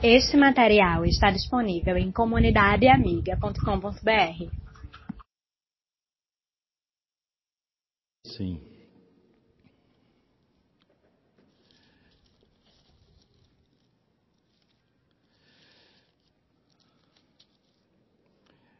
[0.00, 4.48] Este material está disponível em comunidadeamiga.com.br.
[8.24, 8.60] Sim.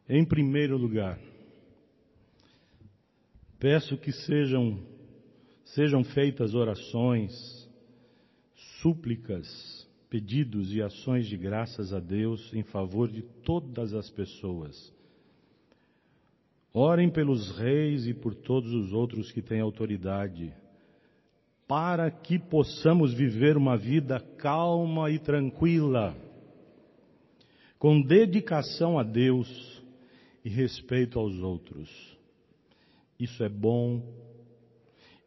[0.08, 1.18] Em primeiro lugar,
[3.58, 4.86] peço que sejam
[5.64, 7.32] sejam feitas orações,
[8.80, 9.77] súplicas,
[10.08, 14.92] pedidos e ações de graças a Deus em favor de todas as pessoas.
[16.72, 20.52] Orem pelos reis e por todos os outros que têm autoridade,
[21.66, 26.16] para que possamos viver uma vida calma e tranquila,
[27.78, 29.82] com dedicação a Deus
[30.44, 31.88] e respeito aos outros.
[33.18, 34.02] Isso é bom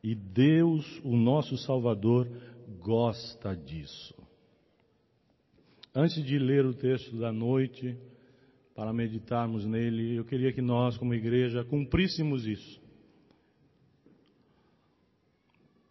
[0.03, 2.27] e Deus, o nosso Salvador,
[2.80, 4.16] gosta disso.
[5.94, 7.98] Antes de ler o texto da noite,
[8.73, 12.81] para meditarmos nele, eu queria que nós, como igreja, cumpríssemos isso.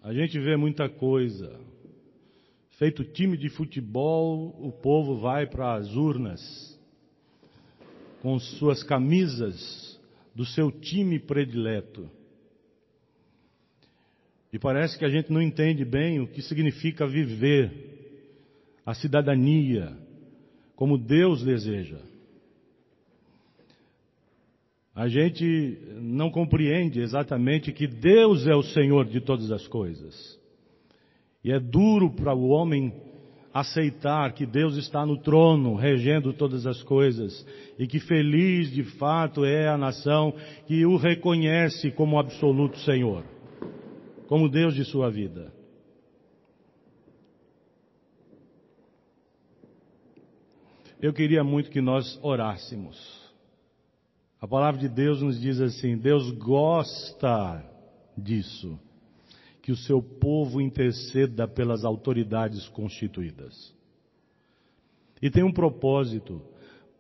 [0.02, 1.60] A gente vê muita coisa.
[2.78, 6.40] Feito time de futebol, o povo vai para as urnas
[8.22, 10.00] com suas camisas
[10.34, 12.10] do seu time predileto.
[14.50, 17.89] E parece que a gente não entende bem o que significa viver
[18.84, 19.96] a cidadania
[20.74, 21.98] como Deus deseja.
[24.94, 30.38] A gente não compreende exatamente que Deus é o Senhor de todas as coisas.
[31.44, 32.92] E é duro para o homem
[33.52, 37.46] aceitar que Deus está no trono, regendo todas as coisas,
[37.78, 40.34] e que feliz de fato é a nação
[40.66, 43.24] que o reconhece como absoluto Senhor,
[44.28, 45.52] como Deus de sua vida.
[51.00, 52.98] Eu queria muito que nós orássemos.
[54.40, 57.64] A palavra de Deus nos diz assim: Deus gosta
[58.16, 58.78] disso,
[59.62, 63.74] que o seu povo interceda pelas autoridades constituídas.
[65.22, 66.42] E tem um propósito,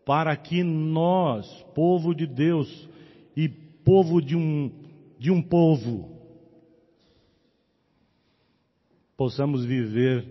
[0.04, 2.88] para que nós, povo de Deus
[3.36, 4.70] e povo de um,
[5.18, 6.18] de um povo,
[9.16, 10.26] possamos viver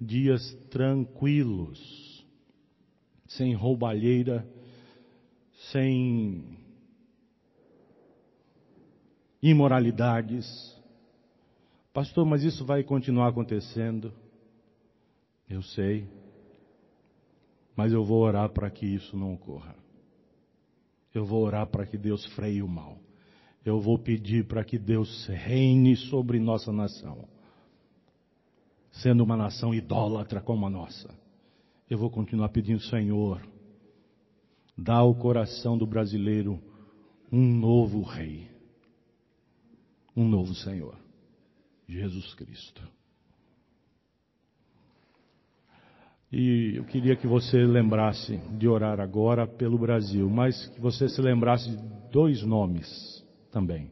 [0.00, 2.05] dias tranquilos
[3.28, 4.46] sem roubalheira,
[5.72, 6.58] sem
[9.42, 10.46] imoralidades.
[11.92, 14.12] Pastor, mas isso vai continuar acontecendo?
[15.48, 16.08] Eu sei,
[17.74, 19.74] mas eu vou orar para que isso não ocorra.
[21.14, 22.98] Eu vou orar para que Deus freie o mal.
[23.64, 27.26] Eu vou pedir para que Deus reine sobre nossa nação,
[28.92, 31.25] sendo uma nação idólatra como a nossa
[31.88, 33.40] eu vou continuar pedindo, Senhor,
[34.76, 36.60] dá ao coração do brasileiro
[37.30, 38.48] um novo rei,
[40.16, 40.96] um novo Senhor,
[41.88, 42.82] Jesus Cristo.
[46.32, 51.20] E eu queria que você lembrasse de orar agora pelo Brasil, mas que você se
[51.20, 53.90] lembrasse de dois nomes também.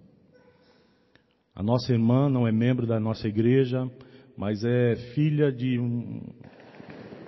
[1.55, 3.89] A nossa irmã não é membro da nossa igreja,
[4.37, 6.21] mas é filha de um,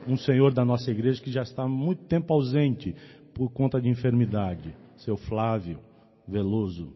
[0.07, 2.95] um senhor da nossa igreja que já está há muito tempo ausente
[3.35, 5.79] por conta de enfermidade, seu Flávio
[6.27, 6.93] Veloso.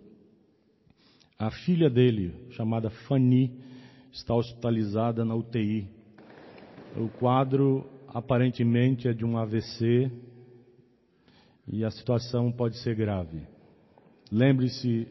[1.38, 3.52] A filha dele, chamada Fanny,
[4.12, 5.88] está hospitalizada na UTI.
[6.96, 10.10] O quadro aparentemente é de um AVC
[11.66, 13.42] e a situação pode ser grave.
[14.30, 15.06] Lembre-se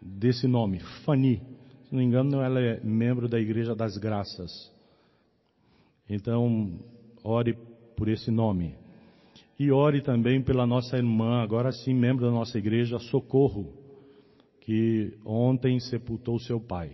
[0.00, 1.42] desse nome, Fanny.
[1.84, 4.77] Se não me engano, ela é membro da Igreja das Graças.
[6.08, 6.78] Então,
[7.22, 7.56] ore
[7.96, 8.74] por esse nome.
[9.58, 13.72] E ore também pela nossa irmã, agora sim, membro da nossa igreja, Socorro,
[14.60, 16.92] que ontem sepultou seu pai.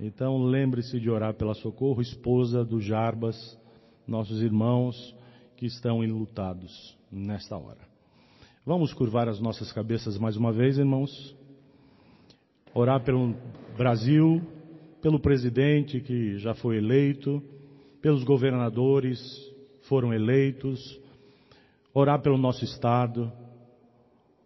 [0.00, 3.58] Então, lembre-se de orar pela Socorro, esposa do Jarbas,
[4.06, 5.14] nossos irmãos
[5.56, 7.88] que estão enlutados nesta hora.
[8.64, 11.36] Vamos curvar as nossas cabeças mais uma vez, irmãos.
[12.74, 13.34] Orar pelo
[13.76, 14.42] Brasil,
[15.00, 17.42] pelo presidente que já foi eleito,
[18.00, 19.20] pelos governadores
[19.82, 21.00] foram eleitos,
[21.94, 23.32] orar pelo nosso estado,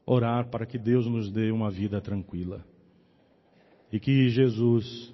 [0.06, 2.64] orar para que Deus nos dê uma vida tranquila
[3.92, 5.12] e que Jesus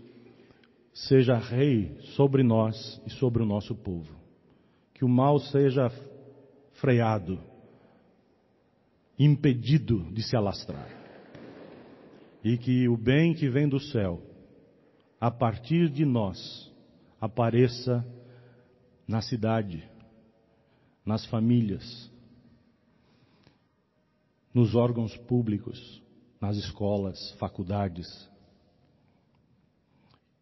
[0.93, 4.17] seja rei sobre nós e sobre o nosso povo.
[4.95, 5.91] Que o mal seja
[6.75, 7.41] freado,
[9.19, 10.89] impedido de se alastrar.
[12.43, 14.23] E que o bem que vem do céu
[15.21, 16.73] a partir de nós,
[17.21, 18.07] apareça
[19.07, 19.89] na cidade,
[21.05, 22.11] nas famílias,
[24.55, 26.03] nos órgãos públicos,
[26.41, 28.07] nas escolas, faculdades.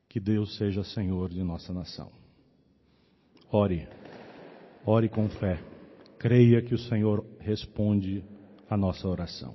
[0.08, 2.10] Que Deus seja Senhor de nossa nação.
[3.50, 3.88] Ore,
[4.84, 5.62] ore com fé.
[6.18, 8.24] Creia que o Senhor responde
[8.68, 9.54] a nossa oração.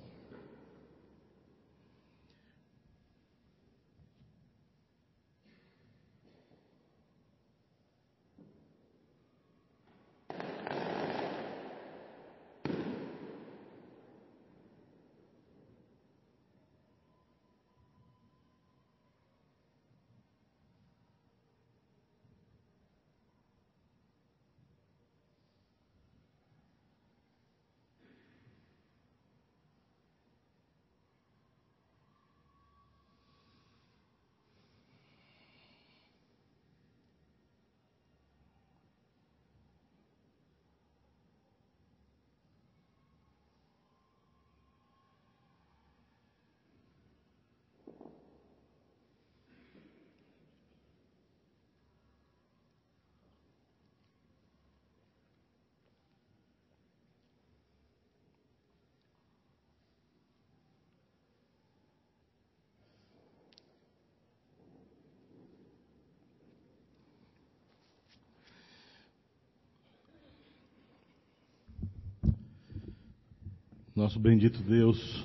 [74.02, 75.24] Nosso bendito Deus,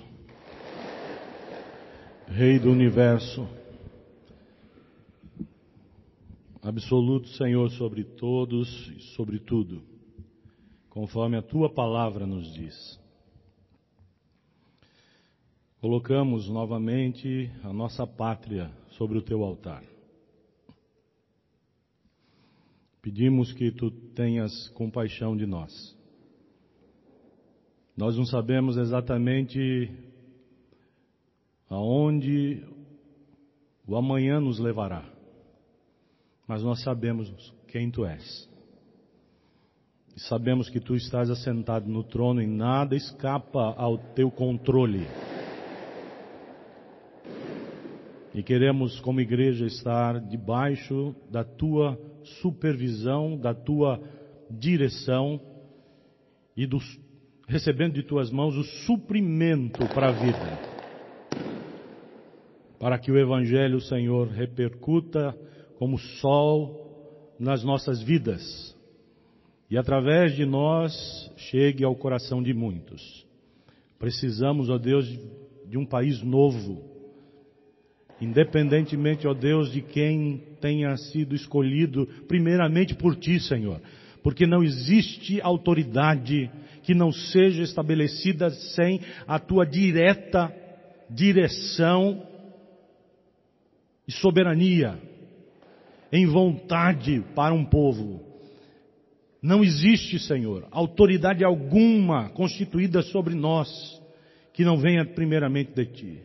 [2.28, 3.48] Rei do universo,
[6.60, 9.82] absoluto Senhor sobre todos e sobre tudo,
[10.90, 13.00] conforme a tua palavra nos diz.
[15.80, 19.82] Colocamos novamente a nossa pátria sobre o teu altar.
[23.00, 25.95] Pedimos que tu tenhas compaixão de nós
[27.96, 29.90] nós não sabemos exatamente
[31.70, 32.62] aonde
[33.86, 35.02] o amanhã nos levará,
[36.46, 37.30] mas nós sabemos
[37.68, 38.48] quem tu és.
[40.14, 45.06] E sabemos que tu estás assentado no trono e nada escapa ao teu controle.
[48.34, 51.98] E queremos, como igreja, estar debaixo da tua
[52.40, 53.98] supervisão, da tua
[54.50, 55.40] direção
[56.54, 56.84] e dos
[57.46, 60.58] recebendo de tuas mãos o suprimento para a vida.
[62.78, 65.36] Para que o Evangelho, Senhor, repercuta
[65.78, 68.76] como sol nas nossas vidas
[69.70, 70.92] e através de nós
[71.36, 73.26] chegue ao coração de muitos.
[73.98, 75.06] Precisamos, ó Deus,
[75.66, 76.84] de um país novo,
[78.20, 83.80] independentemente, ó Deus, de quem tenha sido escolhido, primeiramente por Ti, Senhor,
[84.22, 86.50] porque não existe autoridade
[86.86, 90.54] que não seja estabelecida sem a tua direta
[91.10, 92.24] direção
[94.06, 94.96] e soberania
[96.12, 98.20] em vontade para um povo.
[99.42, 103.68] Não existe, Senhor, autoridade alguma constituída sobre nós
[104.52, 106.22] que não venha primeiramente de ti.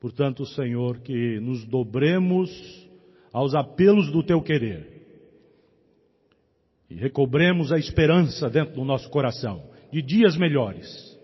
[0.00, 2.50] Portanto, Senhor, que nos dobremos
[3.32, 4.95] aos apelos do teu querer
[6.88, 11.18] e recobremos a esperança dentro do nosso coração de dias melhores,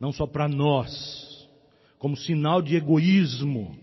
[0.00, 1.48] não só para nós,
[1.98, 3.76] como sinal de egoísmo.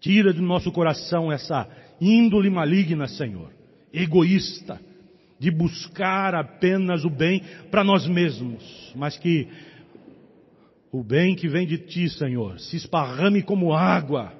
[0.00, 1.68] Tira do nosso coração essa
[2.00, 3.50] índole maligna, Senhor,
[3.92, 4.80] egoísta,
[5.38, 9.48] de buscar apenas o bem para nós mesmos, mas que
[10.92, 14.32] o bem que vem de Ti, Senhor, se esparrame como água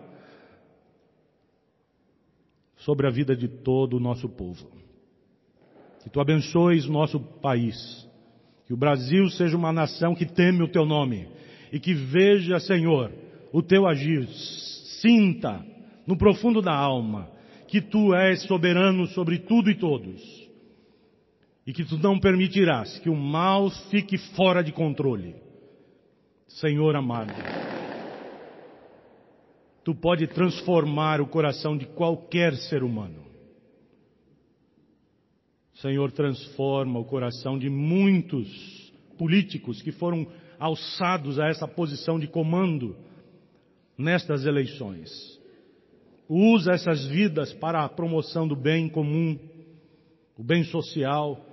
[2.77, 4.84] sobre a vida de todo o nosso povo.
[6.05, 8.09] Que tu abençoes o nosso país.
[8.67, 11.27] Que o Brasil seja uma nação que teme o teu nome.
[11.73, 13.11] E que veja, Senhor,
[13.53, 14.29] o teu agir.
[15.01, 15.65] Sinta
[16.07, 17.29] no profundo da alma
[17.67, 20.23] que tu és soberano sobre tudo e todos.
[21.67, 25.35] E que tu não permitirás que o mal fique fora de controle.
[26.47, 27.33] Senhor amado,
[29.83, 33.24] tu pode transformar o coração de qualquer ser humano.
[35.85, 40.27] Senhor, transforma o coração de muitos políticos que foram
[40.59, 42.97] alçados a essa posição de comando
[43.99, 45.11] nestas eleições.
[46.27, 49.39] Usa essas vidas para a promoção do bem comum,
[50.39, 51.45] o bem social,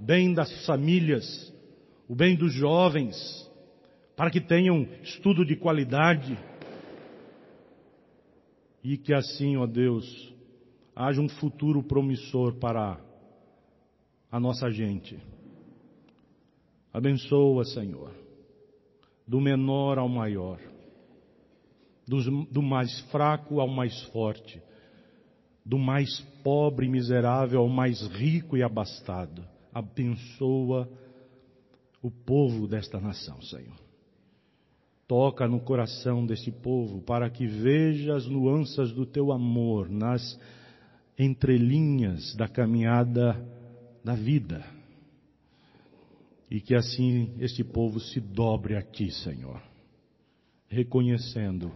[0.00, 1.52] o bem das famílias,
[2.08, 3.14] o bem dos jovens,
[4.16, 6.38] para que tenham estudo de qualidade
[8.82, 10.32] e que assim, ó Deus,
[10.96, 13.03] haja um futuro promissor para
[14.34, 15.16] a nossa gente.
[16.92, 18.10] Abençoa, Senhor,
[19.24, 20.58] do menor ao maior,
[22.04, 24.60] do, mais fraco ao mais forte,
[25.64, 29.46] do mais pobre e miserável ao mais rico e abastado.
[29.72, 30.90] Abençoa
[32.02, 33.78] o povo desta nação, Senhor.
[35.06, 40.36] Toca no coração deste povo para que veja as nuances do teu amor nas
[41.16, 43.53] entrelinhas da caminhada
[44.04, 44.64] da vida.
[46.50, 49.60] E que assim este povo se dobre a ti, Senhor,
[50.68, 51.72] reconhecendo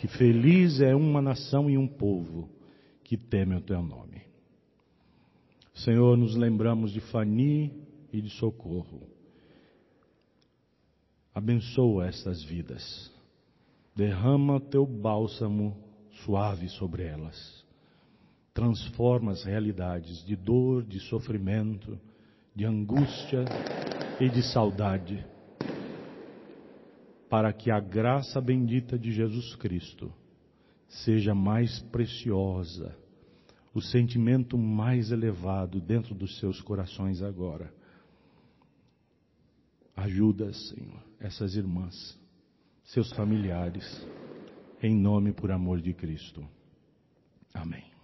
[0.00, 2.48] que feliz é uma nação e um povo
[3.04, 4.22] que teme o teu nome.
[5.74, 7.72] Senhor, nos lembramos de Fani
[8.12, 9.18] e de Socorro
[11.38, 13.12] Abençoa estas vidas.
[13.94, 15.76] Derrama teu bálsamo
[16.24, 17.57] suave sobre elas.
[18.58, 21.98] Transforma as realidades de dor, de sofrimento,
[22.54, 23.44] de angústia
[24.20, 25.24] e de saudade,
[27.30, 30.12] para que a graça bendita de Jesus Cristo
[30.88, 32.96] seja mais preciosa,
[33.72, 37.72] o sentimento mais elevado dentro dos seus corações agora.
[39.94, 42.18] Ajuda, Senhor essas irmãs,
[42.84, 44.06] seus familiares,
[44.82, 46.46] em nome por amor de Cristo.
[47.52, 47.97] Amém.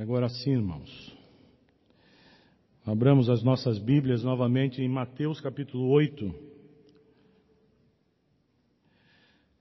[0.00, 1.14] Agora sim, irmãos.
[2.86, 6.34] Abramos as nossas Bíblias novamente em Mateus capítulo 8.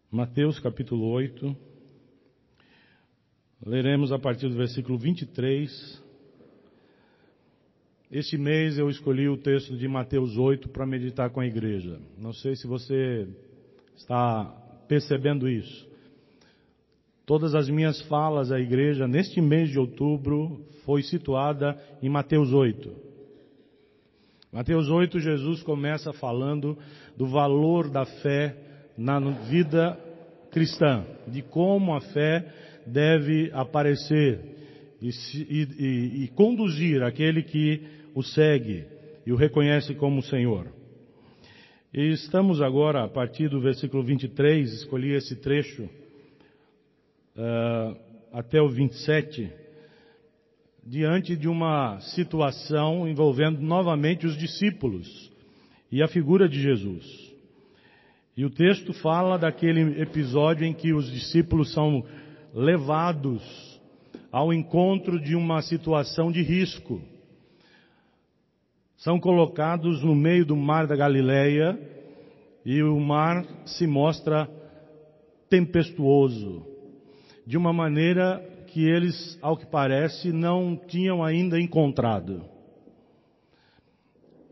[0.10, 1.54] Mateus capítulo 8.
[3.66, 6.02] Leremos a partir do versículo 23
[8.10, 12.00] este mês eu escolhi o texto de Mateus 8 para meditar com a igreja.
[12.18, 13.28] Não sei se você
[13.94, 14.46] está
[14.88, 15.89] percebendo isso.
[17.30, 22.92] Todas as minhas falas à igreja neste mês de outubro foi situada em Mateus 8.
[24.52, 26.76] Mateus 8, Jesus começa falando
[27.16, 28.58] do valor da fé
[28.98, 29.96] na vida
[30.50, 32.52] cristã, de como a fé
[32.88, 37.84] deve aparecer e, e, e, conduzir aquele que
[38.16, 38.88] o segue
[39.24, 40.66] e o reconhece como Senhor.
[41.94, 45.88] E estamos agora, a partir do versículo 23, escolhi esse trecho,
[47.36, 47.96] uh,
[48.32, 49.52] até o 27,
[50.86, 55.32] diante de uma situação envolvendo novamente os discípulos
[55.92, 57.34] e a figura de Jesus.
[58.38, 62.06] E o texto fala daquele episódio em que os discípulos são
[62.54, 63.42] levados
[64.32, 67.02] ao encontro de uma situação de risco
[69.00, 71.80] são colocados no meio do mar da Galileia
[72.66, 74.50] e o mar se mostra
[75.50, 76.66] tempestuoso,
[77.50, 82.46] de uma maneira que eles, ao que parece, não tinham ainda encontrado.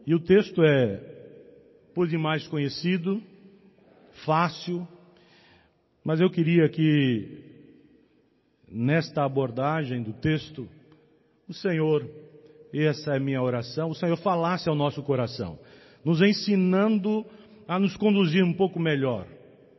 [0.03, 0.99] E o texto é,
[1.93, 3.21] por demais conhecido,
[4.25, 4.87] fácil,
[6.03, 7.37] mas eu queria que,
[8.67, 10.67] nesta abordagem do texto,
[11.47, 12.03] o Senhor
[12.73, 15.59] essa é a minha oração, o Senhor falasse ao nosso coração,
[16.03, 17.23] nos ensinando
[17.67, 19.27] a nos conduzir um pouco melhor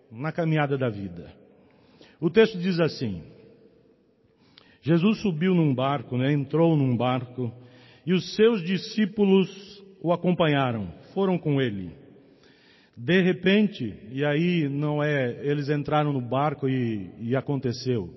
[0.08, 1.36] na caminhada da vida.
[2.20, 3.22] O texto diz assim:
[4.82, 7.52] Jesus subiu num barco, né, entrou num barco,
[8.04, 9.48] e os seus discípulos
[10.00, 11.90] o acompanharam, foram com ele.
[12.96, 18.12] De repente, e aí não é, eles entraram no barco e, e aconteceu.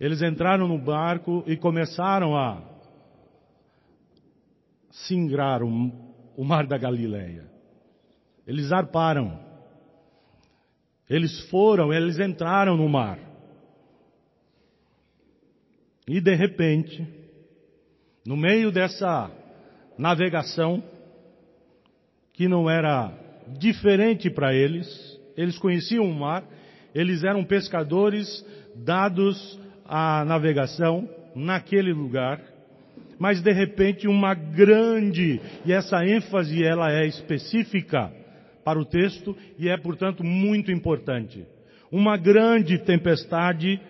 [0.00, 2.60] Eles entraram no barco e começaram a
[4.90, 5.68] singrar o,
[6.36, 7.48] o mar da Galileia.
[8.46, 9.38] Eles zarparam.
[11.10, 13.18] Eles foram, eles entraram no mar.
[16.06, 17.04] E de repente,
[18.24, 19.28] no meio dessa
[19.98, 20.80] navegação,
[22.32, 23.12] que não era
[23.58, 24.88] diferente para eles,
[25.36, 26.44] eles conheciam o mar,
[26.94, 32.40] eles eram pescadores dados à navegação naquele lugar,
[33.18, 38.19] mas de repente uma grande, e essa ênfase ela é específica
[38.64, 41.46] para o texto e é portanto muito importante.
[41.90, 43.80] Uma grande tempestade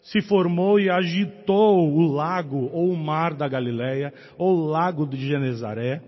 [0.00, 5.16] se formou e agitou o lago ou o mar da Galileia ou o lago de
[5.16, 6.00] Genezaré,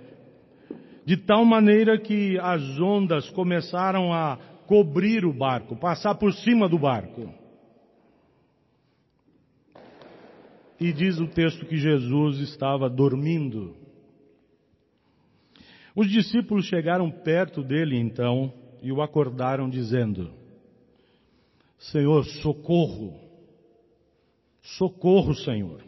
[1.04, 6.78] de tal maneira que as ondas começaram a cobrir o barco, passar por cima do
[6.78, 7.32] barco.
[10.80, 13.74] E diz o texto que Jesus estava dormindo.
[15.98, 20.32] Os discípulos chegaram perto dele então e o acordaram, dizendo:
[21.76, 23.18] Senhor, socorro.
[24.62, 25.84] Socorro, Senhor.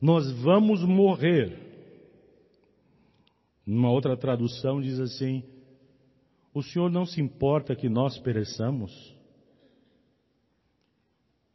[0.00, 1.56] Nós vamos morrer.
[3.64, 5.44] Numa outra tradução diz assim:
[6.52, 9.16] O Senhor não se importa que nós pereçamos?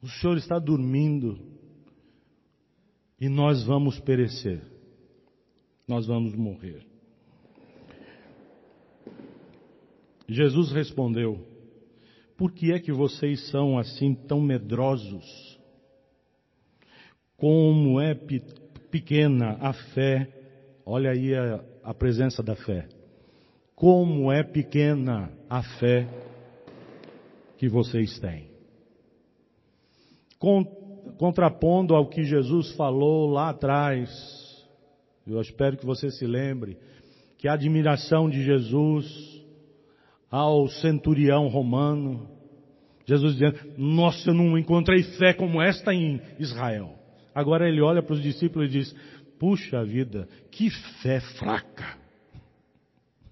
[0.01, 1.37] O Senhor está dormindo
[3.19, 4.63] e nós vamos perecer.
[5.85, 6.95] Nós vamos morrer.
[10.27, 11.39] Jesus respondeu:
[12.35, 15.57] Por que é que vocês são assim tão medrosos?
[17.37, 18.15] Como é
[18.91, 20.27] pequena a fé,
[20.85, 22.87] olha aí a, a presença da fé.
[23.75, 26.07] Como é pequena a fé
[27.57, 28.49] que vocês têm.
[31.17, 34.09] Contrapondo ao que Jesus falou lá atrás,
[35.25, 36.77] eu espero que você se lembre,
[37.37, 39.36] que a admiração de Jesus
[40.29, 42.29] ao centurião romano,
[43.05, 46.93] Jesus dizendo, nossa, eu não encontrei fé como esta em Israel.
[47.33, 48.93] Agora ele olha para os discípulos e diz,
[49.39, 50.69] puxa vida, que
[51.01, 51.97] fé fraca.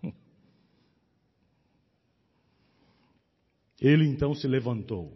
[3.81, 5.11] Ele então se levantou.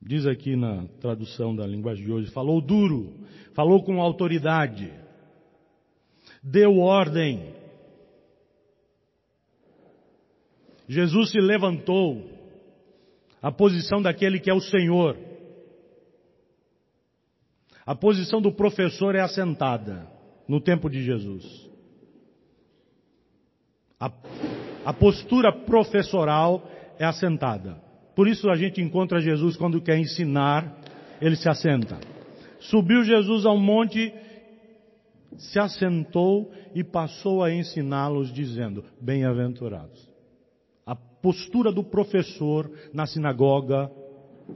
[0.00, 3.14] Diz aqui na tradução da linguagem de hoje, falou duro,
[3.54, 4.92] falou com autoridade,
[6.42, 7.54] deu ordem,
[10.88, 12.30] Jesus se levantou,
[13.40, 15.18] a posição daquele que é o Senhor.
[17.86, 20.06] A posição do professor é assentada
[20.48, 21.44] no tempo de Jesus.
[24.00, 24.10] A,
[24.84, 26.66] a postura professoral
[26.98, 27.82] é assentada.
[28.14, 30.78] Por isso a gente encontra Jesus quando quer ensinar,
[31.20, 31.98] ele se assenta.
[32.60, 34.12] Subiu Jesus ao monte,
[35.36, 40.13] se assentou e passou a ensiná-los, dizendo: Bem-aventurados
[41.24, 43.90] postura do professor na sinagoga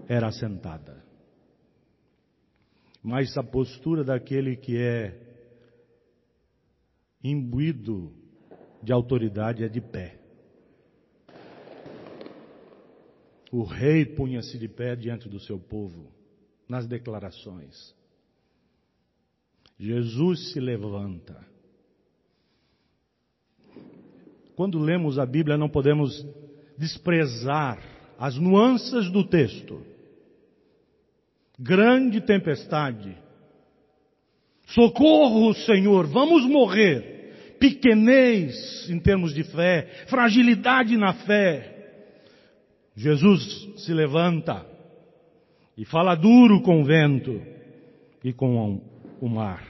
[0.07, 1.03] era sentada.
[3.03, 5.19] Mas a postura daquele que é
[7.25, 8.13] imbuído
[8.83, 10.21] de autoridade é de pé.
[13.51, 16.13] O rei punha-se de pé diante do seu povo,
[16.69, 17.97] nas declarações.
[19.79, 21.49] Jesus se levanta.
[24.55, 26.13] Quando lemos a Bíblia, não podemos
[26.79, 27.79] desprezar
[28.19, 29.83] as nuances do texto.
[31.59, 33.17] Grande tempestade.
[34.69, 37.57] Socorro, Senhor, vamos morrer.
[37.59, 41.75] Pequenez em termos de fé, fragilidade na fé.
[42.95, 44.65] Jesus se levanta
[45.77, 47.43] e fala duro com o vento
[48.23, 48.81] e com
[49.21, 49.67] o mar.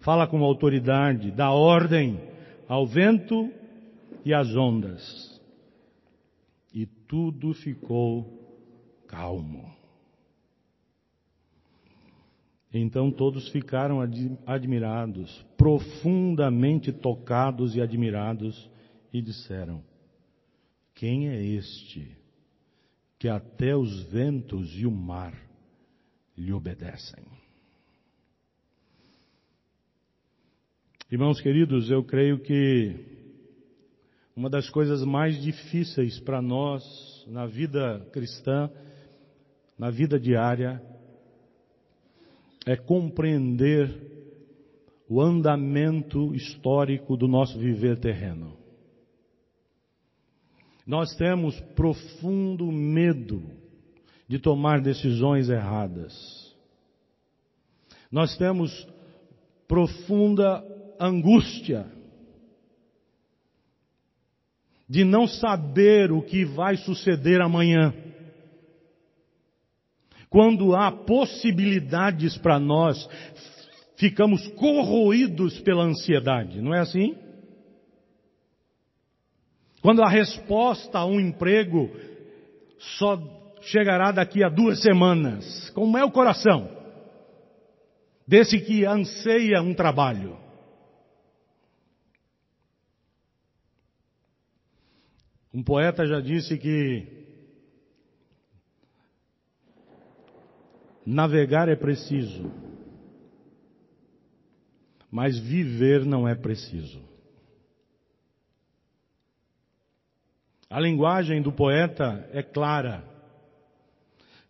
[0.00, 2.20] Fala com autoridade, dá ordem
[2.68, 3.50] ao vento
[4.24, 5.31] e às ondas
[6.72, 8.42] e tudo ficou
[9.06, 9.70] calmo.
[12.72, 13.98] Então todos ficaram
[14.46, 18.70] admirados, profundamente tocados e admirados,
[19.12, 19.84] e disseram:
[20.94, 22.16] Quem é este
[23.18, 25.34] que até os ventos e o mar
[26.36, 27.22] lhe obedecem?
[31.10, 33.11] Irmãos queridos, eu creio que
[34.34, 36.82] uma das coisas mais difíceis para nós
[37.28, 38.70] na vida cristã,
[39.78, 40.82] na vida diária,
[42.66, 44.10] é compreender
[45.08, 48.56] o andamento histórico do nosso viver terreno.
[50.86, 53.42] Nós temos profundo medo
[54.26, 56.56] de tomar decisões erradas.
[58.10, 58.86] Nós temos
[59.68, 60.64] profunda
[60.98, 61.86] angústia
[64.92, 67.94] de não saber o que vai suceder amanhã.
[70.28, 73.08] Quando há possibilidades para nós,
[73.96, 77.16] ficamos corroídos pela ansiedade, não é assim?
[79.80, 81.90] Quando a resposta a um emprego
[82.98, 83.18] só
[83.62, 86.68] chegará daqui a duas semanas, como é o coração
[88.28, 90.41] desse que anseia um trabalho?
[95.52, 97.06] Um poeta já disse que
[101.04, 102.50] navegar é preciso,
[105.10, 107.02] mas viver não é preciso.
[110.70, 113.04] A linguagem do poeta é clara.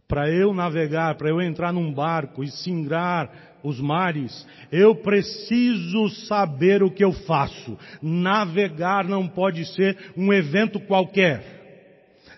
[0.06, 6.82] Para eu navegar, para eu entrar num barco e singrar os mares, eu preciso saber
[6.82, 7.78] o que eu faço.
[8.00, 11.60] Navegar não pode ser um evento qualquer.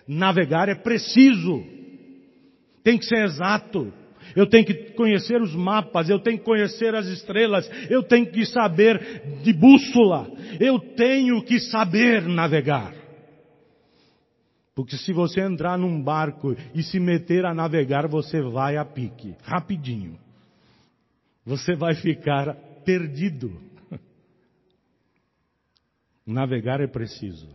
[0.07, 1.63] Navegar é preciso.
[2.83, 3.91] Tem que ser exato.
[4.35, 8.45] Eu tenho que conhecer os mapas, eu tenho que conhecer as estrelas, eu tenho que
[8.45, 10.27] saber de bússola,
[10.59, 12.93] eu tenho que saber navegar.
[14.75, 19.33] Porque se você entrar num barco e se meter a navegar, você vai a pique,
[19.41, 20.24] rapidinho.
[21.45, 23.61] Você vai ficar perdido.
[26.25, 27.47] Navegar é preciso.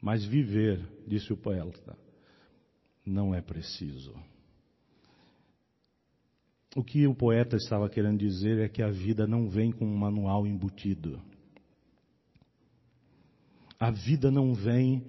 [0.00, 1.96] Mas viver, disse o poeta,
[3.06, 4.14] não é preciso.
[6.74, 9.96] O que o poeta estava querendo dizer é que a vida não vem com um
[9.96, 11.20] manual embutido.
[13.78, 15.04] A vida não vem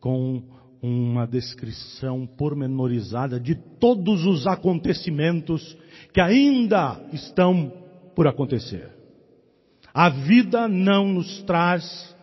[0.00, 0.42] com
[0.82, 5.78] uma descrição pormenorizada de todos os acontecimentos
[6.12, 7.72] que ainda estão
[8.16, 8.90] por acontecer.
[9.94, 12.16] A vida não nos traz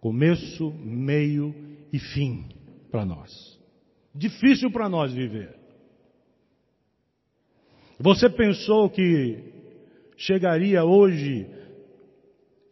[0.00, 1.54] começo, meio
[1.92, 2.46] e fim
[2.90, 3.58] para nós.
[4.12, 5.54] Difícil para nós viver.
[8.00, 9.38] Você pensou que
[10.16, 11.46] chegaria hoje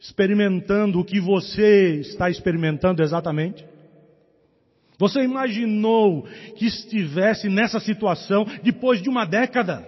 [0.01, 3.65] experimentando o que você está experimentando exatamente?
[4.99, 6.23] Você imaginou
[6.57, 9.87] que estivesse nessa situação depois de uma década?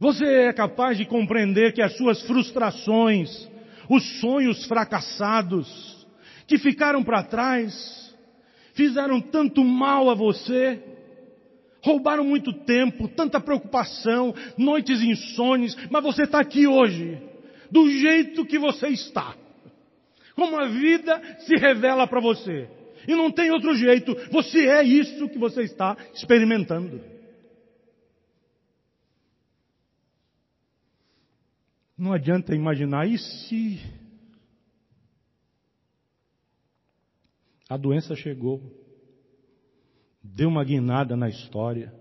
[0.00, 3.48] Você é capaz de compreender que as suas frustrações,
[3.88, 6.06] os sonhos fracassados,
[6.46, 8.16] que ficaram para trás,
[8.72, 10.82] fizeram tanto mal a você?
[11.82, 17.22] Roubaram muito tempo, tanta preocupação, noites insones, mas você está aqui hoje,
[17.70, 19.36] do jeito que você está.
[20.34, 22.68] Como a vida se revela para você.
[23.06, 27.00] E não tem outro jeito, você é isso que você está experimentando.
[31.96, 33.80] Não adianta imaginar, e se
[37.68, 38.80] a doença chegou?
[40.22, 41.92] deu uma guinada na história.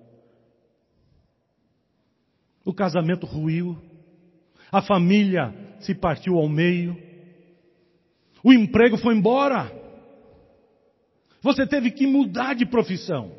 [2.66, 3.78] O casamento ruiu,
[4.72, 6.96] a família se partiu ao meio,
[8.44, 9.72] o emprego foi embora,
[11.42, 13.34] você teve que mudar de profissão.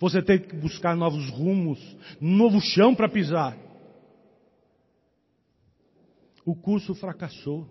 [0.00, 1.78] Você teve que buscar novos rumos,
[2.20, 3.56] novo chão para pisar.
[6.44, 7.68] O curso fracassou.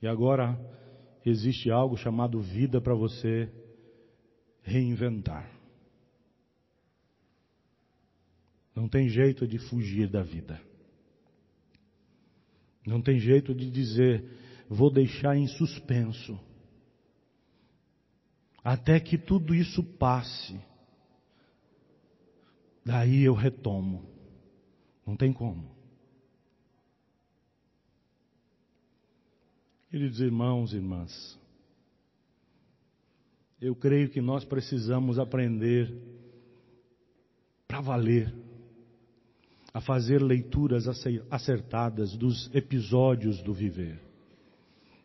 [0.00, 0.58] E agora
[1.24, 3.52] existe algo chamado vida para você
[4.62, 5.61] reinventar.
[8.74, 10.60] Não tem jeito de fugir da vida.
[12.86, 14.24] Não tem jeito de dizer,
[14.68, 16.38] vou deixar em suspenso.
[18.64, 20.58] Até que tudo isso passe.
[22.84, 24.08] Daí eu retomo.
[25.06, 25.70] Não tem como.
[29.90, 31.38] Queridos irmãos e irmãs,
[33.60, 35.94] eu creio que nós precisamos aprender
[37.68, 38.34] para valer,
[39.72, 40.86] a fazer leituras
[41.30, 43.98] acertadas dos episódios do viver.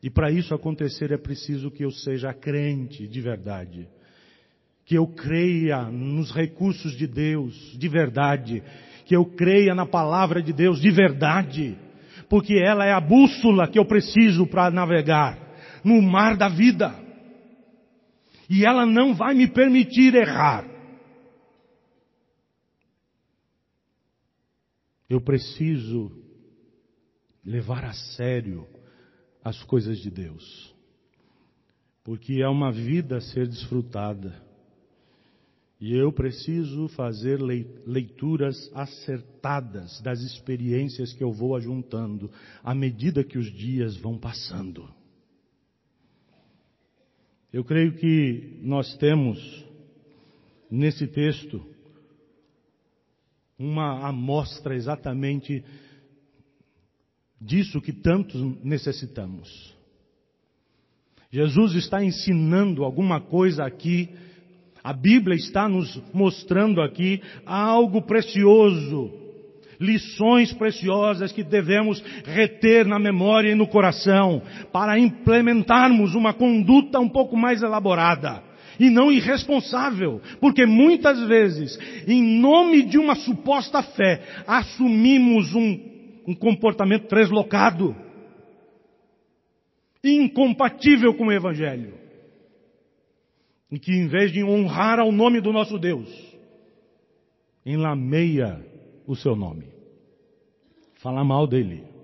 [0.04, 3.88] E para isso acontecer é preciso que eu seja crente de verdade,
[4.86, 8.64] que eu creia nos recursos de Deus de verdade,
[9.06, 11.78] que eu creia na palavra de Deus de verdade
[12.30, 15.38] porque ela é a bússola que eu preciso para navegar
[15.84, 16.94] no mar da vida.
[18.50, 20.66] E ela não vai me permitir errar.
[25.10, 26.12] Eu preciso
[27.44, 28.68] levar a sério
[29.44, 30.76] as coisas de Deus,
[32.04, 34.46] porque é uma vida a ser desfrutada.
[35.80, 42.32] E eu preciso fazer leituras acertadas das experiências que eu vou ajuntando
[42.64, 44.90] à medida que os dias vão passando.
[47.54, 49.40] Eu creio que nós temos
[50.70, 51.66] nesse texto
[53.58, 55.64] uma amostra exatamente
[57.40, 59.76] disso que tantos necessitamos.
[61.32, 64.10] Jesus está ensinando alguma coisa aqui
[64.88, 69.12] a Bíblia está nos mostrando aqui algo precioso,
[69.78, 74.42] lições preciosas que devemos reter na memória e no coração
[74.72, 78.47] para implementarmos uma conduta um pouco mais elaborada
[78.80, 85.80] e não irresponsável, porque muitas vezes, em nome de uma suposta fé, assumimos um,
[86.28, 87.96] um comportamento deslocado,
[90.04, 91.94] incompatível com o Evangelho.
[93.72, 96.10] E que em vez de honrar ao nome do nosso Deus,
[97.66, 98.66] enlameia
[99.06, 99.66] o seu nome.
[101.02, 101.97] Fala mal dele.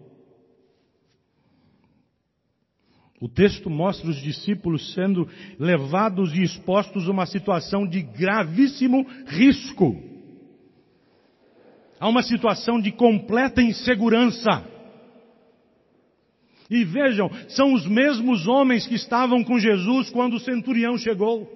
[3.24, 9.96] O texto mostra os discípulos sendo levados e expostos a uma situação de gravíssimo risco.
[12.02, 14.68] A uma situação de completa insegurança.
[16.70, 21.50] E vejam, são os mesmos homens que estavam com Jesus quando o centurião chegou.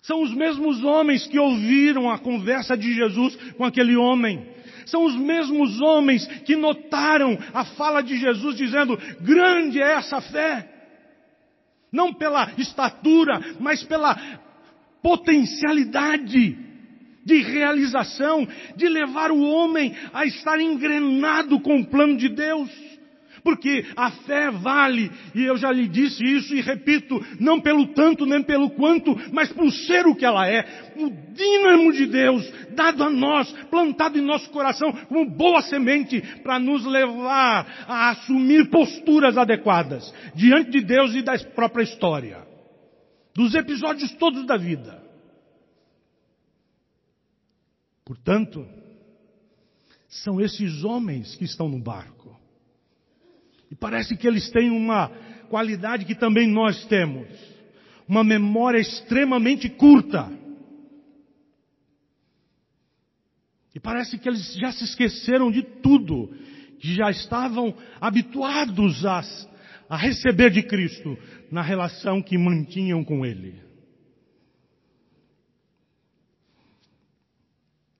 [0.00, 4.48] São os mesmos homens que ouviram a conversa de Jesus com aquele homem.
[4.90, 10.68] São os mesmos homens que notaram a fala de Jesus dizendo: grande é essa fé.
[11.92, 14.16] Não pela estatura, mas pela
[15.02, 16.58] potencialidade
[17.24, 22.89] de realização, de levar o homem a estar engrenado com o plano de Deus.
[23.42, 28.26] Porque a fé vale, e eu já lhe disse isso e repito, não pelo tanto
[28.26, 33.04] nem pelo quanto, mas por ser o que ela é, o dínamo de Deus, dado
[33.04, 39.36] a nós, plantado em nosso coração como boa semente, para nos levar a assumir posturas
[39.36, 42.46] adequadas diante de Deus e da própria história,
[43.34, 45.00] dos episódios todos da vida.
[48.04, 48.66] Portanto,
[50.08, 52.39] são esses homens que estão no barco.
[53.70, 55.08] E parece que eles têm uma
[55.48, 57.28] qualidade que também nós temos.
[58.08, 60.30] Uma memória extremamente curta.
[63.74, 66.34] E parece que eles já se esqueceram de tudo,
[66.80, 69.22] que já estavam habituados a,
[69.88, 71.16] a receber de Cristo
[71.52, 73.60] na relação que mantinham com Ele.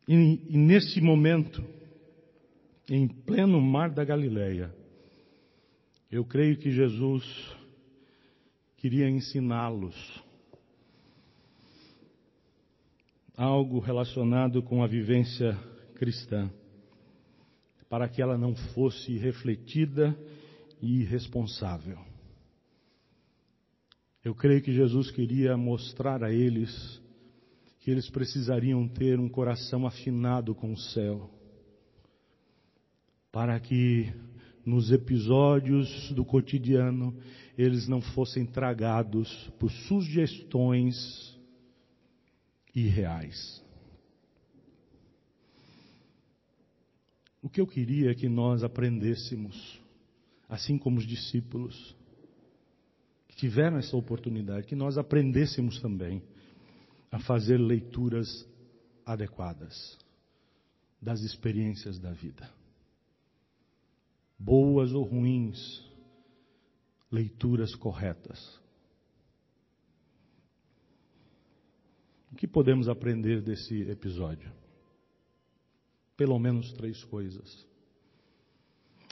[0.08, 0.14] E,
[0.48, 1.64] e nesse momento,
[2.88, 4.74] em pleno mar da Galileia,
[6.10, 7.24] eu creio que Jesus
[8.76, 9.94] queria ensiná-los
[13.36, 15.56] algo relacionado com a vivência
[15.94, 16.50] cristã,
[17.88, 20.18] para que ela não fosse refletida
[20.82, 21.98] e irresponsável.
[24.22, 27.00] Eu creio que Jesus queria mostrar a eles
[27.78, 31.30] que eles precisariam ter um coração afinado com o céu,
[33.32, 34.12] para que
[34.64, 37.16] nos episódios do cotidiano,
[37.56, 41.38] eles não fossem tragados por sugestões
[42.74, 43.62] irreais.
[47.42, 49.80] O que eu queria é que nós aprendêssemos,
[50.48, 51.96] assim como os discípulos
[53.28, 56.22] que tiveram essa oportunidade, que nós aprendêssemos também
[57.10, 58.46] a fazer leituras
[59.06, 59.98] adequadas
[61.00, 62.59] das experiências da vida
[64.40, 65.58] boas ou ruins,
[67.12, 68.58] leituras corretas.
[72.32, 74.50] O que podemos aprender desse episódio?
[76.16, 77.66] Pelo menos três coisas.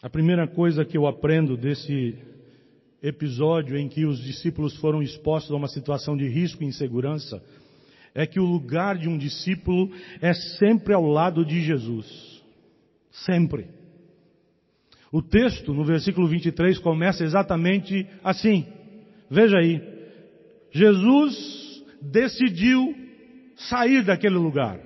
[0.01, 2.17] A primeira coisa que eu aprendo desse
[3.03, 7.43] episódio em que os discípulos foram expostos a uma situação de risco e insegurança
[8.15, 12.43] é que o lugar de um discípulo é sempre ao lado de Jesus.
[13.11, 13.78] Sempre.
[15.11, 18.67] O texto, no versículo 23, começa exatamente assim.
[19.31, 19.81] Veja aí.
[20.71, 22.95] Jesus decidiu
[23.57, 24.81] sair daquele lugar.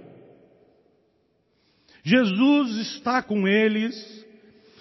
[2.05, 3.95] Jesus está com eles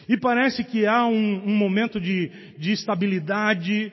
[0.08, 3.92] e parece que há um, um momento de, de estabilidade.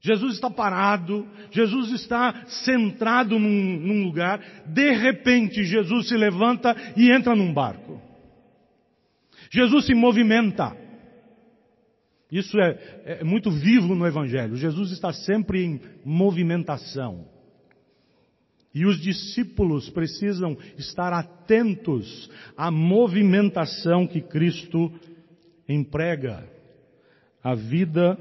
[0.00, 4.40] Jesus está parado, Jesus está centrado num, num lugar.
[4.66, 8.09] De repente, Jesus se levanta e entra num barco.
[9.50, 10.76] Jesus se movimenta.
[12.30, 14.54] Isso é, é, muito vivo no Evangelho.
[14.54, 17.28] Jesus está sempre em movimentação.
[18.72, 24.92] E os discípulos precisam estar atentos à movimentação que Cristo
[25.68, 26.48] emprega,
[27.42, 28.16] a vida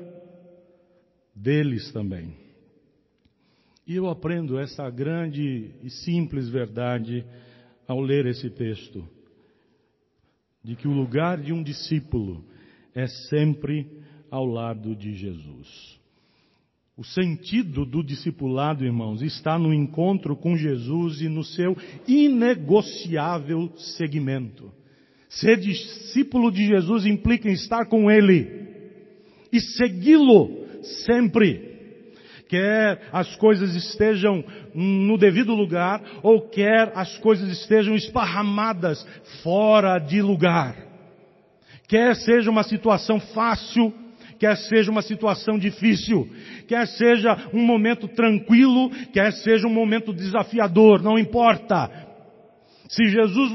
[1.35, 2.35] deles também.
[3.85, 7.23] E eu aprendo essa grande e simples verdade
[7.87, 9.07] ao ler esse texto
[10.63, 12.43] de que o lugar de um discípulo
[12.93, 13.87] é sempre
[14.29, 15.99] ao lado de Jesus.
[16.97, 24.69] O sentido do discipulado, irmãos, está no encontro com Jesus e no seu inegociável seguimento.
[25.29, 28.67] Ser discípulo de Jesus implica estar com Ele
[29.51, 30.49] e segui-lo
[31.05, 31.68] sempre
[32.49, 39.07] quer as coisas estejam no devido lugar, ou quer as coisas estejam esparramadas
[39.43, 40.75] fora de lugar.
[41.87, 43.93] Quer seja uma situação fácil,
[44.39, 46.27] quer seja uma situação difícil,
[46.67, 52.08] quer seja um momento tranquilo, quer seja um momento desafiador, não importa.
[52.89, 53.51] Se Jesus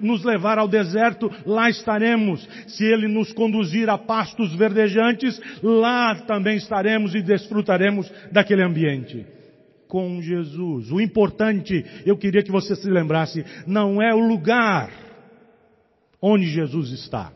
[0.00, 2.42] nos levar ao deserto, lá estaremos.
[2.66, 9.26] Se Ele nos conduzir a pastos verdejantes, lá também estaremos e desfrutaremos daquele ambiente.
[9.86, 10.90] Com Jesus.
[10.90, 14.90] O importante, eu queria que você se lembrasse, não é o lugar
[16.22, 17.32] onde Jesus está.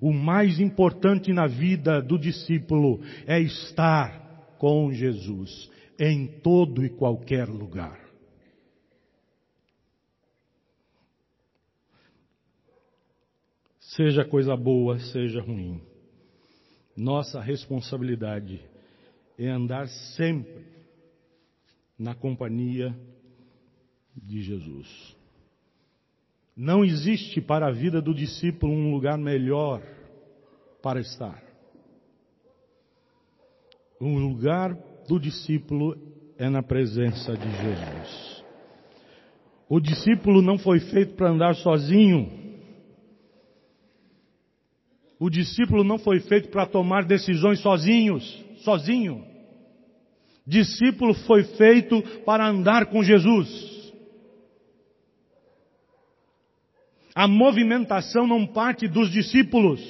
[0.00, 7.46] O mais importante na vida do discípulo é estar com Jesus em todo e qualquer
[7.46, 8.01] lugar.
[13.96, 15.80] Seja coisa boa, seja ruim.
[16.96, 18.60] Nossa responsabilidade
[19.38, 20.64] é andar sempre
[21.98, 22.94] na companhia
[24.16, 25.16] de Jesus.
[26.56, 29.82] Não existe para a vida do discípulo um lugar melhor
[30.82, 31.42] para estar.
[33.98, 34.74] O lugar
[35.08, 35.96] do discípulo
[36.36, 38.44] é na presença de Jesus.
[39.68, 42.41] O discípulo não foi feito para andar sozinho.
[45.22, 49.24] O discípulo não foi feito para tomar decisões sozinhos, sozinho.
[50.44, 53.48] Discípulo foi feito para andar com Jesus.
[57.14, 59.80] A movimentação não parte dos discípulos.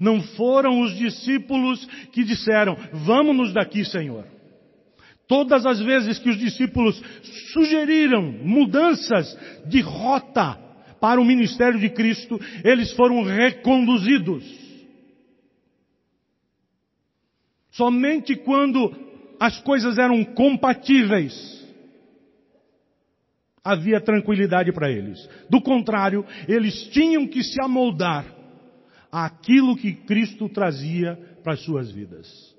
[0.00, 4.26] Não foram os discípulos que disseram, vamos-nos daqui, Senhor.
[5.28, 7.00] Todas as vezes que os discípulos
[7.52, 9.38] sugeriram mudanças
[9.68, 10.63] de rota,
[11.04, 14.42] para o ministério de Cristo, eles foram reconduzidos.
[17.72, 18.90] Somente quando
[19.38, 21.62] as coisas eram compatíveis,
[23.62, 25.28] havia tranquilidade para eles.
[25.50, 28.24] Do contrário, eles tinham que se amoldar
[29.12, 32.56] àquilo que Cristo trazia para as suas vidas.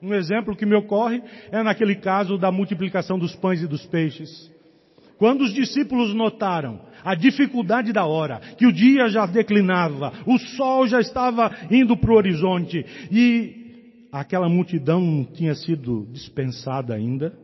[0.00, 4.50] Um exemplo que me ocorre é naquele caso da multiplicação dos pães e dos peixes.
[5.18, 10.86] Quando os discípulos notaram a dificuldade da hora, que o dia já declinava, o sol
[10.86, 17.36] já estava indo para o horizonte e aquela multidão tinha sido dispensada ainda,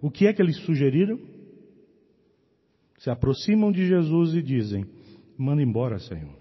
[0.00, 1.18] o que é que eles sugeriram?
[2.98, 4.86] Se aproximam de Jesus e dizem:
[5.36, 6.38] manda embora, Senhor.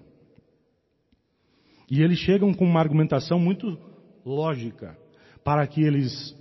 [1.89, 3.75] E eles chegam com uma argumentação muito
[4.23, 4.95] lógica
[5.43, 6.37] para que eles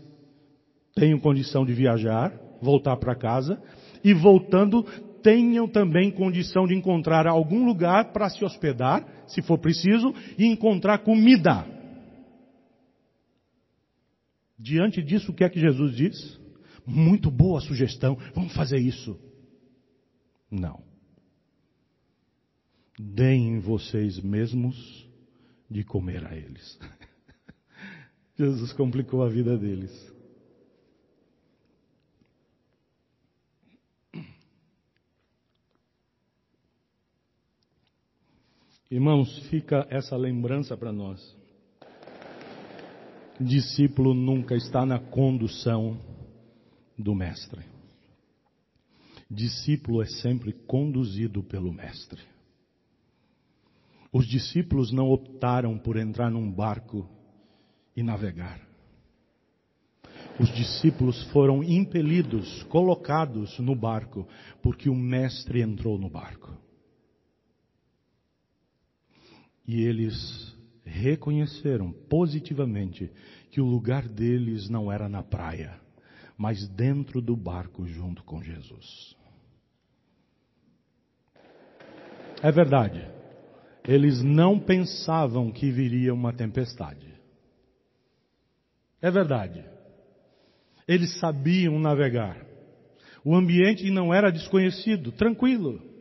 [0.95, 3.59] tenham condição de viajar, voltar para casa
[4.09, 4.85] e voltando
[5.23, 11.01] tenham também condição de encontrar algum lugar para se hospedar, se for preciso, e encontrar
[11.01, 11.67] comida.
[14.59, 16.41] Diante disso, o que é que Jesus diz?
[16.87, 19.21] Muito boa sugestão, vamos fazer isso.
[20.51, 20.83] Não.
[22.99, 25.07] Deem vocês mesmos
[25.71, 26.79] de comer a eles.
[28.39, 30.18] Jesus complicou a vida deles.
[38.91, 41.37] Irmãos, fica essa lembrança para nós.
[43.39, 46.01] Discípulo nunca está na condução
[46.97, 47.61] do Mestre.
[49.31, 52.23] Discípulo é sempre conduzido pelo Mestre.
[54.11, 57.07] Os discípulos não optaram por entrar num barco
[57.95, 58.67] e navegar.
[60.41, 64.27] Os discípulos foram impelidos, colocados no barco,
[64.63, 66.68] porque o Mestre entrou no barco.
[69.69, 73.13] E eles reconheceram positivamente
[73.51, 75.79] que o lugar deles não era na praia,
[76.39, 79.15] mas dentro do barco junto com Jesus.
[82.43, 83.07] É verdade.
[83.87, 87.13] Eles não pensavam que viria uma tempestade.
[89.03, 89.63] É verdade.
[90.87, 92.43] Eles sabiam navegar.
[93.23, 95.98] O ambiente não era desconhecido, tranquilo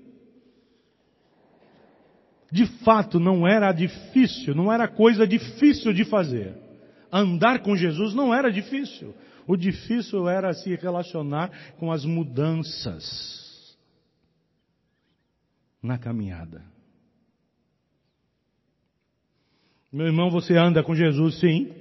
[2.52, 6.56] de fato não era difícil, não era coisa difícil de fazer.
[7.12, 9.13] Andar com Jesus não era difícil.
[9.48, 13.78] O difícil era se relacionar com as mudanças
[15.82, 16.63] na caminhada.
[19.92, 21.71] Meu irmão, você anda com Jesus sim.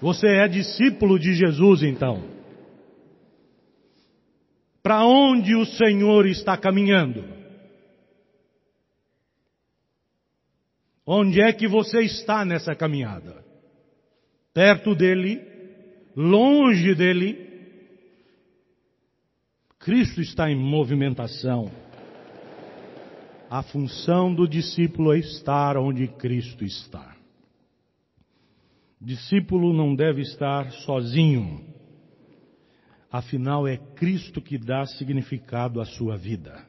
[0.00, 2.22] Você é discípulo de Jesus então.
[4.82, 7.24] Para onde o Senhor está caminhando?
[11.06, 13.44] Onde é que você está nessa caminhada?
[14.52, 15.42] Perto dele?
[16.16, 17.44] Longe dele?
[19.78, 21.70] Cristo está em movimentação.
[23.50, 27.14] A função do discípulo é estar onde Cristo está.
[28.98, 31.66] Discípulo não deve estar sozinho.
[33.12, 36.66] Afinal, é Cristo que dá significado à sua vida.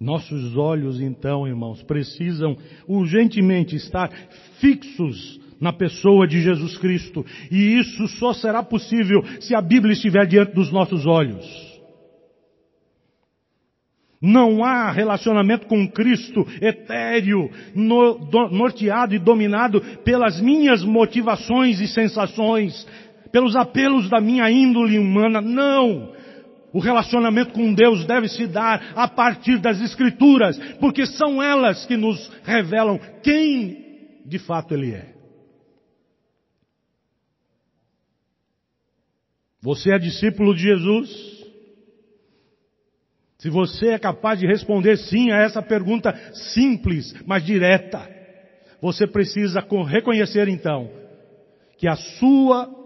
[0.00, 2.56] Nossos olhos, então, irmãos, precisam
[2.88, 4.10] urgentemente estar
[4.58, 7.24] fixos na pessoa de Jesus Cristo.
[7.50, 11.44] E isso só será possível se a Bíblia estiver diante dos nossos olhos.
[14.22, 21.86] Não há relacionamento com Cristo etéreo, no, do, norteado e dominado pelas minhas motivações e
[21.86, 22.86] sensações,
[23.30, 25.42] pelos apelos da minha índole humana.
[25.42, 26.10] Não!
[26.72, 31.96] O relacionamento com Deus deve se dar a partir das Escrituras, porque são elas que
[31.96, 35.14] nos revelam quem de fato Ele é.
[39.60, 41.30] Você é discípulo de Jesus?
[43.38, 46.14] Se você é capaz de responder sim a essa pergunta
[46.54, 48.08] simples, mas direta,
[48.80, 50.90] você precisa reconhecer então
[51.76, 52.79] que a sua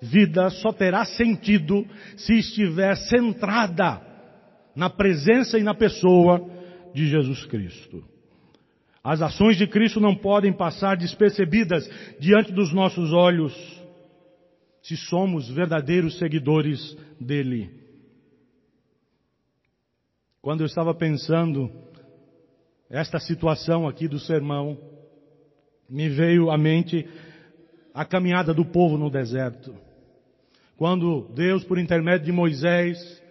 [0.00, 1.86] vida só terá sentido
[2.16, 4.00] se estiver centrada
[4.74, 6.48] na presença e na pessoa
[6.94, 8.04] de Jesus Cristo.
[9.02, 11.88] As ações de Cristo não podem passar despercebidas
[12.18, 13.54] diante dos nossos olhos
[14.82, 17.70] se somos verdadeiros seguidores dele.
[20.40, 21.70] Quando eu estava pensando
[22.88, 24.78] esta situação aqui do sermão,
[25.88, 27.06] me veio à mente
[27.92, 29.74] a caminhada do povo no deserto.
[30.80, 33.22] Quando Deus, por intermédio de Moisés,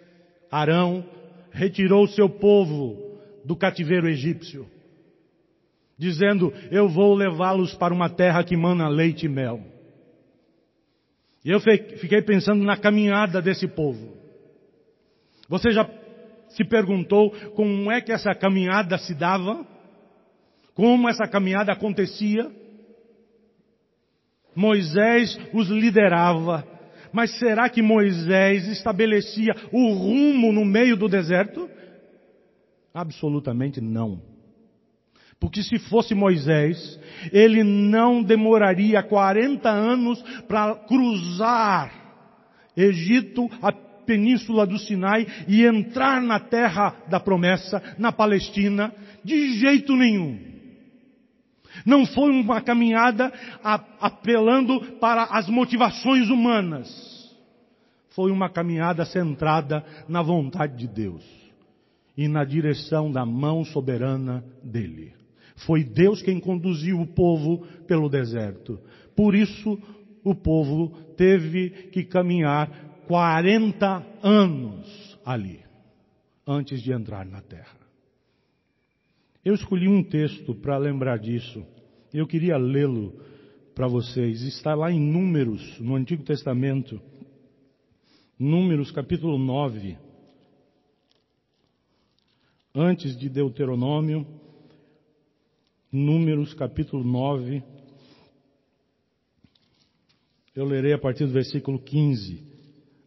[0.52, 1.04] Arão,
[1.50, 4.68] retirou o seu povo do cativeiro egípcio,
[5.98, 9.60] dizendo: Eu vou levá-los para uma terra que mana leite e mel.
[11.44, 14.16] E eu fiquei pensando na caminhada desse povo.
[15.48, 15.90] Você já
[16.50, 19.66] se perguntou como é que essa caminhada se dava?
[20.72, 22.48] Como essa caminhada acontecia?
[24.54, 26.78] Moisés os liderava,
[27.12, 31.68] mas será que Moisés estabelecia o rumo no meio do deserto?
[32.92, 34.20] Absolutamente não.
[35.38, 37.00] Porque se fosse Moisés,
[37.32, 42.00] ele não demoraria 40 anos para cruzar
[42.76, 48.92] Egito, a península do Sinai e entrar na terra da promessa, na Palestina,
[49.24, 50.49] de jeito nenhum.
[51.84, 53.32] Não foi uma caminhada
[54.00, 56.88] apelando para as motivações humanas.
[58.10, 61.24] Foi uma caminhada centrada na vontade de Deus
[62.16, 65.14] e na direção da mão soberana dele.
[65.56, 68.80] Foi Deus quem conduziu o povo pelo deserto.
[69.14, 69.78] Por isso,
[70.24, 72.70] o povo teve que caminhar
[73.06, 75.60] 40 anos ali,
[76.46, 77.79] antes de entrar na terra.
[79.42, 81.64] Eu escolhi um texto para lembrar disso.
[82.12, 83.18] Eu queria lê-lo
[83.74, 84.42] para vocês.
[84.42, 87.00] Está lá em Números, no Antigo Testamento.
[88.38, 89.96] Números capítulo 9.
[92.74, 94.26] Antes de Deuteronômio,
[95.90, 97.62] Números capítulo 9.
[100.54, 102.44] Eu lerei a partir do versículo 15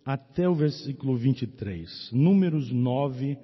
[0.03, 2.11] até o versículo 23.
[2.11, 3.37] Números 9,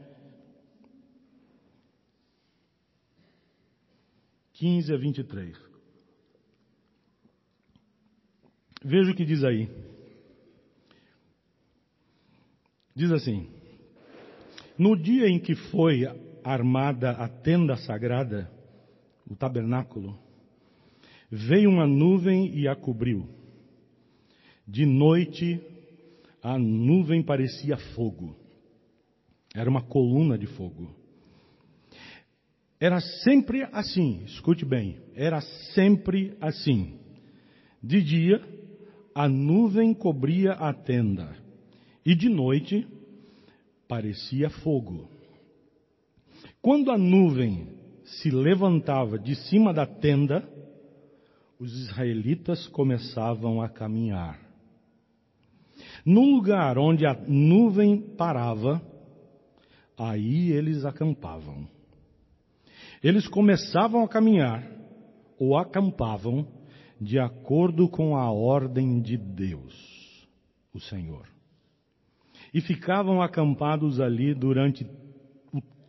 [4.60, 5.58] 15 a 23.
[8.84, 9.70] Veja o que diz aí.
[12.94, 13.50] Diz assim:
[14.78, 16.04] No dia em que foi
[16.44, 18.52] armada a tenda sagrada,
[19.26, 20.20] o tabernáculo,
[21.32, 23.30] veio uma nuvem e a cobriu.
[24.68, 25.62] De noite,
[26.44, 28.36] a nuvem parecia fogo.
[29.56, 30.99] Era uma coluna de fogo.
[32.80, 35.42] Era sempre assim, escute bem, era
[35.74, 36.98] sempre assim.
[37.84, 38.42] De dia,
[39.14, 41.36] a nuvem cobria a tenda,
[42.06, 42.88] e de noite,
[43.86, 45.10] parecia fogo.
[46.62, 47.68] Quando a nuvem
[48.04, 50.48] se levantava de cima da tenda,
[51.60, 54.40] os israelitas começavam a caminhar.
[56.06, 58.82] No lugar onde a nuvem parava,
[59.98, 61.68] aí eles acampavam.
[63.04, 64.64] Eles começavam a caminhar
[65.40, 66.48] ou acampavam
[67.00, 70.28] de acordo com a ordem de Deus,
[70.74, 71.26] o Senhor.
[72.54, 74.86] E ficavam acampados ali durante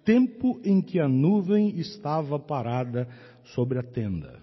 [0.05, 3.09] tempo em que a nuvem estava parada
[3.55, 4.41] sobre a tenda.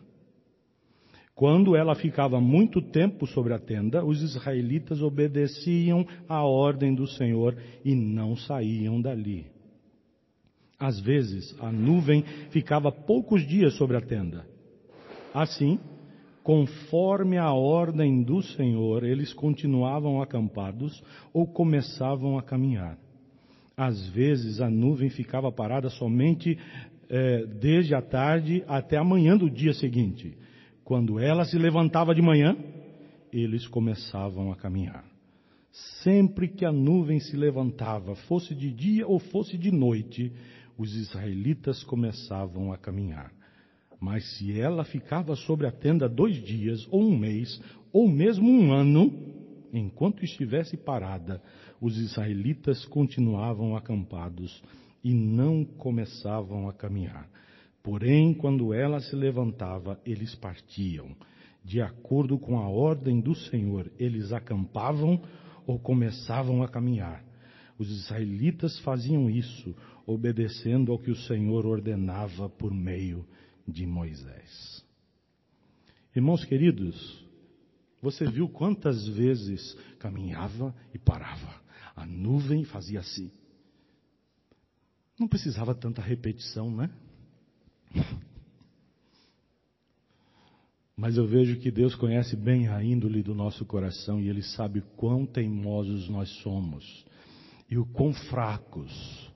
[1.34, 7.55] Quando ela ficava muito tempo sobre a tenda, os israelitas obedeciam à ordem do Senhor
[7.86, 9.45] e não saíam dali.
[10.80, 14.45] Às vezes, a nuvem ficava poucos dias sobre a tenda.
[15.34, 15.80] Assim,
[16.43, 21.03] conforme a ordem do Senhor, eles continuavam acampados
[21.34, 22.97] ou começavam a caminhar.
[23.75, 26.57] Às vezes, a nuvem ficava parada somente
[27.09, 30.38] eh, desde a tarde até a manhã do dia seguinte.
[30.84, 32.55] Quando ela se levantava de manhã,
[33.32, 35.05] eles começavam a caminhar.
[36.01, 40.32] Sempre que a nuvem se levantava, fosse de dia ou fosse de noite,
[40.78, 43.32] os israelitas começavam a caminhar.
[43.99, 47.59] Mas se ela ficava sobre a tenda dois dias, ou um mês,
[47.91, 49.11] ou mesmo um ano,
[49.73, 51.41] enquanto estivesse parada,
[51.82, 54.61] os israelitas continuavam acampados
[55.03, 57.28] e não começavam a caminhar.
[57.82, 61.15] Porém, quando ela se levantava, eles partiam.
[61.63, 65.21] De acordo com a ordem do Senhor, eles acampavam
[65.65, 67.23] ou começavam a caminhar.
[67.78, 69.75] Os israelitas faziam isso,
[70.08, 73.28] obedecendo ao que o Senhor ordenava por meio
[73.68, 74.84] de Moisés.
[76.16, 77.28] Irmãos queridos,
[78.01, 81.62] você viu quantas vezes caminhava e parava.
[81.93, 83.30] A nuvem fazia assim.
[85.20, 86.89] Não precisava tanta repetição, né?
[90.95, 94.82] Mas eu vejo que Deus conhece bem a índole do nosso coração e Ele sabe
[94.95, 97.05] quão teimosos nós somos
[97.70, 99.26] e o quão fracos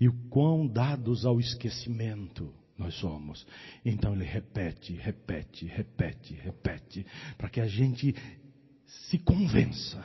[0.00, 3.46] e o quão dados ao esquecimento nós somos.
[3.84, 7.06] Então ele repete, repete, repete, repete,
[7.38, 8.14] para que a gente
[8.86, 10.04] se convença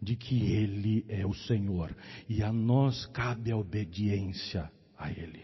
[0.00, 1.94] de que ele é o Senhor
[2.28, 5.42] e a nós cabe a obediência a ele.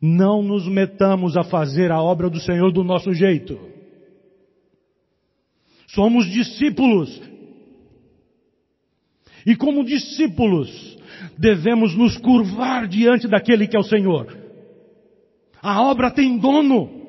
[0.00, 3.58] Não nos metamos a fazer a obra do Senhor do nosso jeito.
[5.88, 7.20] Somos discípulos.
[9.44, 10.98] E como discípulos,
[11.38, 14.36] devemos nos curvar diante daquele que é o Senhor.
[15.62, 17.00] A obra tem dono.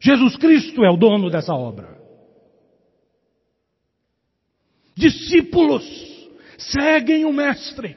[0.00, 1.98] Jesus Cristo é o dono dessa obra.
[4.94, 5.84] Discípulos
[6.58, 7.96] seguem o Mestre,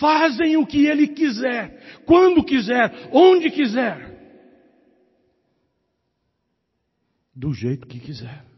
[0.00, 4.10] fazem o que ele quiser, quando quiser, onde quiser,
[7.34, 8.49] do jeito que quiser.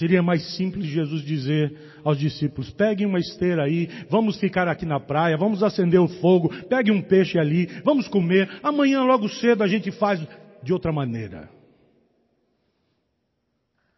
[0.00, 4.98] Seria mais simples Jesus dizer aos discípulos: peguem uma esteira aí, vamos ficar aqui na
[4.98, 9.68] praia, vamos acender o fogo, peguem um peixe ali, vamos comer, amanhã logo cedo a
[9.68, 10.26] gente faz
[10.62, 11.50] de outra maneira.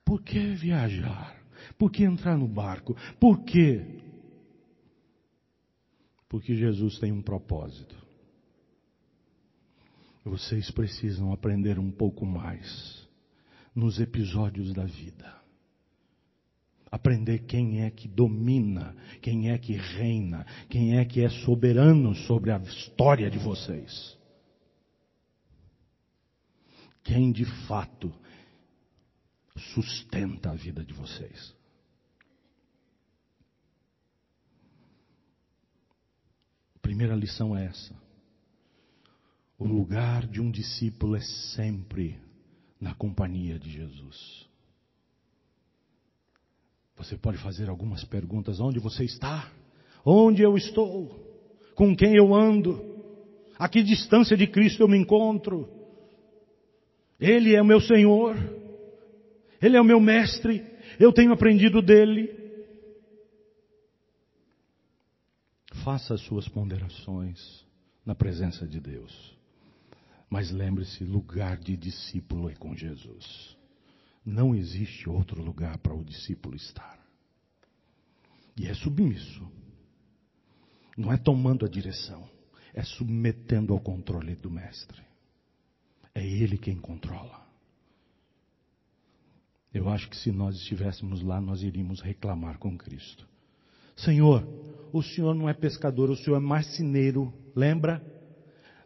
[0.05, 1.41] Por que viajar?
[1.79, 2.97] Por que entrar no barco?
[3.21, 3.87] Por quê?
[6.29, 7.95] Porque Jesus tem um propósito.
[10.25, 13.09] Vocês precisam aprender um pouco mais
[13.73, 15.42] nos episódios da vida
[16.93, 22.53] aprender quem é que domina, quem é que reina, quem é que é soberano sobre
[22.53, 24.19] a história de vocês.
[27.03, 28.13] Quem de fato
[29.75, 31.55] sustenta a vida de vocês.
[36.77, 37.97] A primeira lição é essa.
[39.59, 41.21] O lugar de um discípulo é
[41.55, 42.21] sempre
[42.79, 44.52] na companhia de Jesus.
[47.03, 49.51] Você pode fazer algumas perguntas: onde você está?
[50.05, 51.21] Onde eu estou?
[51.75, 52.81] Com quem eu ando?
[53.59, 55.69] A que distância de Cristo eu me encontro?
[57.19, 58.37] Ele é o meu Senhor,
[59.61, 60.65] Ele é o meu Mestre,
[60.99, 62.41] eu tenho aprendido dele.
[65.85, 67.65] Faça as suas ponderações
[68.07, 69.37] na presença de Deus.
[70.31, 73.57] Mas lembre-se: lugar de discípulo é com Jesus.
[74.25, 76.99] Não existe outro lugar para o discípulo estar.
[78.57, 79.47] E é submisso.
[80.97, 82.29] Não é tomando a direção,
[82.75, 85.03] é submetendo ao controle do mestre.
[86.15, 87.43] É ele quem controla.
[89.73, 93.27] Eu acho que se nós estivéssemos lá, nós iríamos reclamar com Cristo.
[93.97, 94.47] Senhor,
[94.93, 98.05] o Senhor não é pescador, o Senhor é marceneiro, lembra?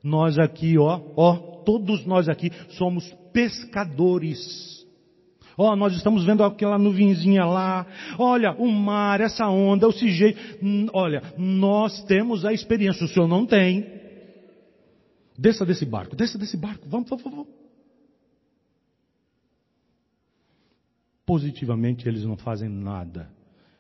[0.03, 4.86] Nós aqui, ó, ó, todos nós aqui somos pescadores.
[5.59, 7.87] Ó, oh, nós estamos vendo aquela nuvenzinha lá.
[8.19, 10.39] Olha, o mar, essa onda, o sujeito.
[10.93, 13.87] Olha, nós temos a experiência, o senhor não tem.
[15.39, 17.47] Desça desse barco, desça desse barco, vamos, vamos, vamos.
[21.25, 23.31] Positivamente eles não fazem nada.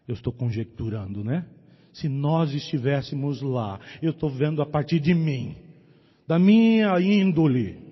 [0.08, 1.46] Eu estou conjecturando, né?
[1.92, 5.56] Se nós estivéssemos lá, eu estou vendo a partir de mim,
[6.26, 7.85] da minha índole,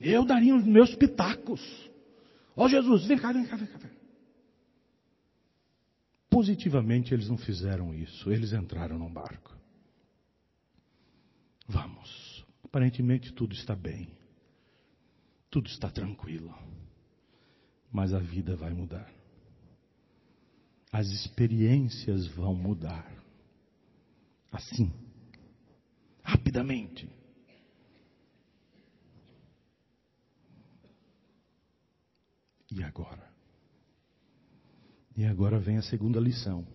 [0.00, 1.60] eu daria os meus pitacos.
[2.56, 3.78] Ó oh, Jesus, vem cá, vem cá, vem cá.
[6.30, 9.56] Positivamente eles não fizeram isso, eles entraram no barco.
[11.66, 12.44] Vamos.
[12.64, 14.10] Aparentemente tudo está bem.
[15.50, 16.54] Tudo está tranquilo.
[17.90, 19.10] Mas a vida vai mudar.
[20.92, 23.10] As experiências vão mudar.
[24.52, 24.92] Assim.
[26.22, 27.08] Rapidamente.
[32.70, 33.28] E agora?
[35.16, 36.66] E agora vem a segunda lição.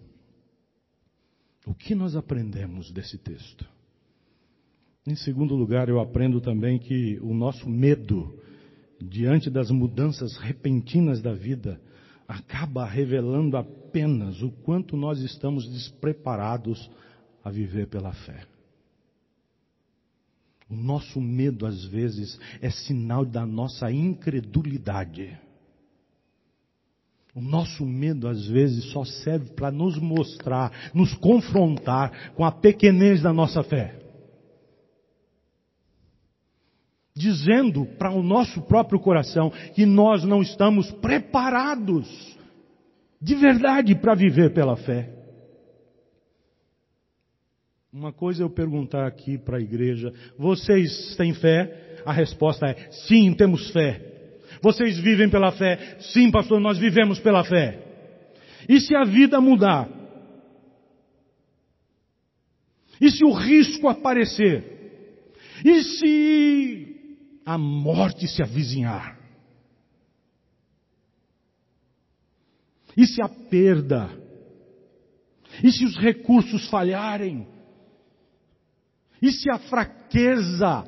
[1.66, 3.66] O que nós aprendemos desse texto?
[5.06, 8.38] Em segundo lugar, eu aprendo também que o nosso medo
[9.02, 11.80] diante das mudanças repentinas da vida
[12.28, 16.90] acaba revelando apenas o quanto nós estamos despreparados
[17.44, 18.46] a viver pela fé.
[20.70, 25.38] O nosso medo, às vezes, é sinal da nossa incredulidade.
[27.36, 33.22] O nosso medo, às vezes, só serve para nos mostrar, nos confrontar com a pequenez
[33.24, 34.00] da nossa fé.
[37.16, 42.08] Dizendo para o nosso próprio coração que nós não estamos preparados
[43.20, 45.10] de verdade para viver pela fé.
[47.92, 52.02] Uma coisa é eu perguntar aqui para a igreja: vocês têm fé?
[52.06, 54.13] A resposta é: sim, temos fé.
[54.64, 55.98] Vocês vivem pela fé?
[56.00, 57.84] Sim, pastor, nós vivemos pela fé.
[58.70, 59.90] E se a vida mudar?
[63.02, 65.34] E se o risco aparecer?
[65.66, 69.20] E se a morte se avizinhar?
[72.96, 74.18] E se a perda?
[75.62, 77.46] E se os recursos falharem?
[79.22, 80.86] E se a fraqueza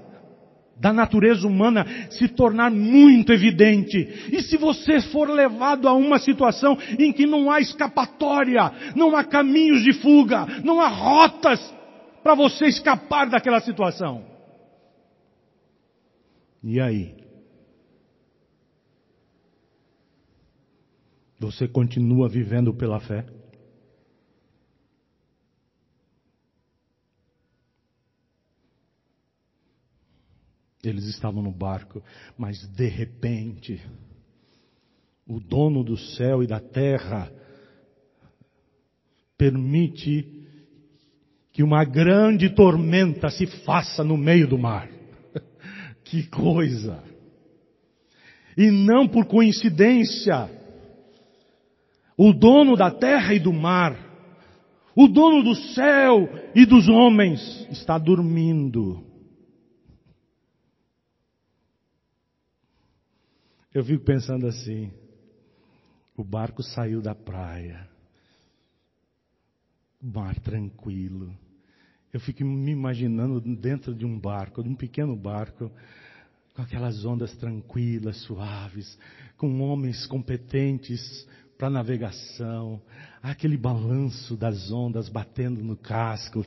[0.77, 4.29] da natureza humana se tornar muito evidente.
[4.31, 9.23] E se você for levado a uma situação em que não há escapatória, não há
[9.23, 11.73] caminhos de fuga, não há rotas
[12.21, 14.25] para você escapar daquela situação.
[16.63, 17.15] E aí?
[21.39, 23.25] Você continua vivendo pela fé?
[30.85, 32.01] Eles estavam no barco,
[32.37, 33.81] mas de repente,
[35.27, 37.31] o dono do céu e da terra
[39.37, 40.35] permite
[41.51, 44.89] que uma grande tormenta se faça no meio do mar.
[46.03, 47.01] que coisa!
[48.57, 50.49] E não por coincidência,
[52.17, 53.97] o dono da terra e do mar,
[54.95, 59.04] o dono do céu e dos homens, está dormindo.
[63.75, 64.89] Eu fico pensando assim:
[66.15, 67.85] o barco saiu da praia,
[70.01, 71.37] mar tranquilo.
[72.13, 75.69] Eu fico me imaginando dentro de um barco, de um pequeno barco,
[76.55, 78.97] com aquelas ondas tranquilas, suaves,
[79.35, 82.81] com homens competentes para navegação,
[83.21, 86.45] aquele balanço das ondas batendo no casco.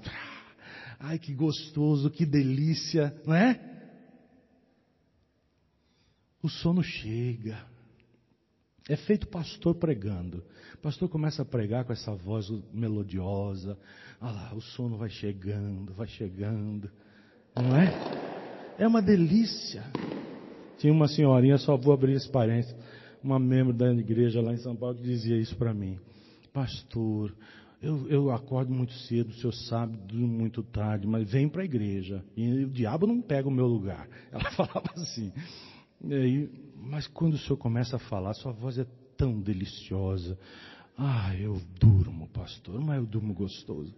[0.99, 3.68] Ai, que gostoso, que delícia, não é?
[6.43, 7.59] O sono chega.
[8.89, 10.43] É feito pastor pregando.
[10.75, 13.79] O pastor começa a pregar com essa voz melodiosa.
[14.21, 16.91] Ah lá, o sono vai chegando, vai chegando.
[17.55, 17.93] Não é?
[18.79, 19.85] É uma delícia.
[20.79, 22.75] Tinha uma senhorinha, só vou abrir esse parênteses,
[23.23, 25.99] uma membro da igreja lá em São Paulo que dizia isso para mim.
[26.53, 27.35] Pastor,
[27.83, 32.25] eu, eu, acordo muito cedo, o senhor sabe, muito tarde, mas vem para a igreja.
[32.37, 34.09] E o diabo não pega o meu lugar.
[34.33, 35.33] Ela falava assim.
[36.05, 38.87] Aí, mas quando o senhor começa a falar, sua voz é
[39.17, 40.39] tão deliciosa.
[40.97, 43.95] Ah, eu durmo, pastor, mas eu durmo gostoso.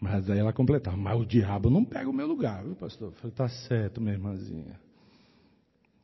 [0.00, 3.08] Mas aí ela completava, mas o diabo não pega o meu lugar, viu, pastor?
[3.08, 4.80] Eu falei, tá certo, minha irmãzinha.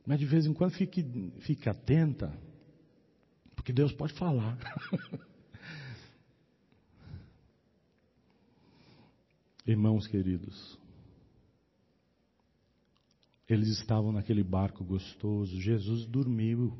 [0.05, 1.03] Mas de vez em quando fique,
[1.39, 2.31] fique atenta,
[3.55, 4.57] porque Deus pode falar.
[9.65, 10.79] Irmãos queridos,
[13.53, 15.59] eles estavam naquele barco gostoso.
[15.59, 16.77] Jesus dormiu.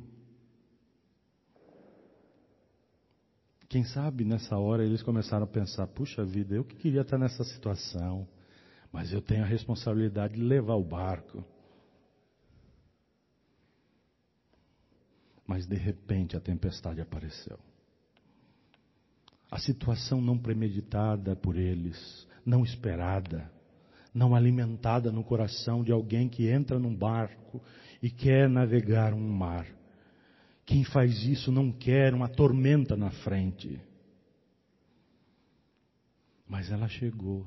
[3.70, 7.44] Quem sabe nessa hora eles começaram a pensar: puxa vida, eu que queria estar nessa
[7.44, 8.28] situação,
[8.92, 11.44] mas eu tenho a responsabilidade de levar o barco.
[15.46, 17.58] Mas de repente a tempestade apareceu.
[19.50, 23.50] A situação não premeditada por eles, não esperada,
[24.18, 27.62] não alimentada no coração de alguém que entra num barco
[28.02, 29.68] e quer navegar um mar.
[30.66, 33.80] Quem faz isso não quer uma tormenta na frente.
[36.48, 37.46] Mas ela chegou.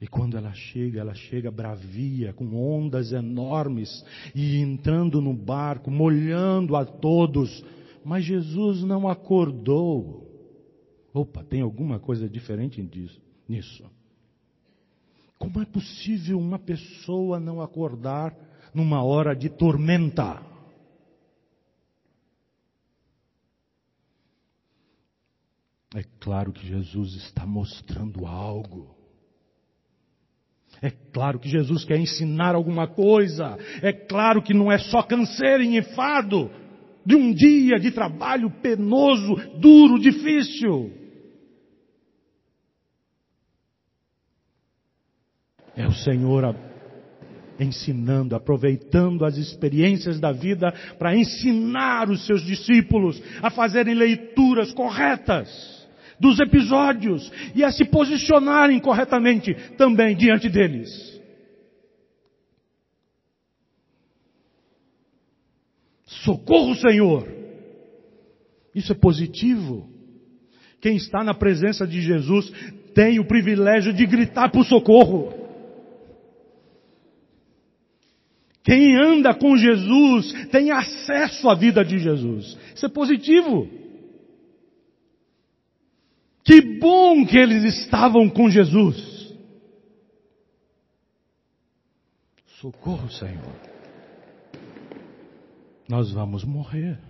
[0.00, 6.76] E quando ela chega, ela chega bravia, com ondas enormes, e entrando no barco, molhando
[6.76, 7.64] a todos.
[8.04, 10.24] Mas Jesus não acordou.
[11.12, 12.80] Opa, tem alguma coisa diferente
[13.48, 13.84] nisso.
[15.38, 18.34] Como é possível uma pessoa não acordar
[18.74, 20.42] numa hora de tormenta?
[25.94, 28.94] É claro que Jesus está mostrando algo.
[30.82, 33.56] É claro que Jesus quer ensinar alguma coisa.
[33.82, 36.50] É claro que não é só canseiro e enfado
[37.06, 41.07] de um dia de trabalho penoso, duro, difícil.
[45.78, 46.56] É o Senhor
[47.60, 55.48] ensinando, aproveitando as experiências da vida para ensinar os seus discípulos a fazerem leituras corretas
[56.18, 60.90] dos episódios e a se posicionarem corretamente também diante deles.
[66.06, 67.28] Socorro, Senhor!
[68.74, 69.88] Isso é positivo.
[70.80, 72.52] Quem está na presença de Jesus
[72.92, 75.38] tem o privilégio de gritar por socorro.
[78.68, 82.54] Quem anda com Jesus tem acesso à vida de Jesus.
[82.74, 83.66] Isso é positivo.
[86.44, 89.34] Que bom que eles estavam com Jesus.
[92.60, 93.56] Socorro, Senhor.
[95.88, 97.00] Nós vamos morrer.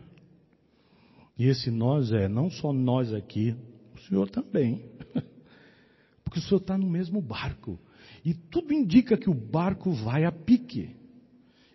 [1.36, 3.56] E esse nós é não só nós aqui,
[3.96, 4.84] o Senhor também.
[6.22, 7.80] Porque o Senhor está no mesmo barco.
[8.24, 10.96] E tudo indica que o barco vai a pique.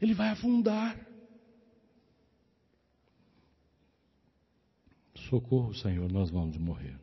[0.04, 1.00] Ele vai afundar.
[5.30, 7.00] Socorro, Senhor, nós vamos morrer.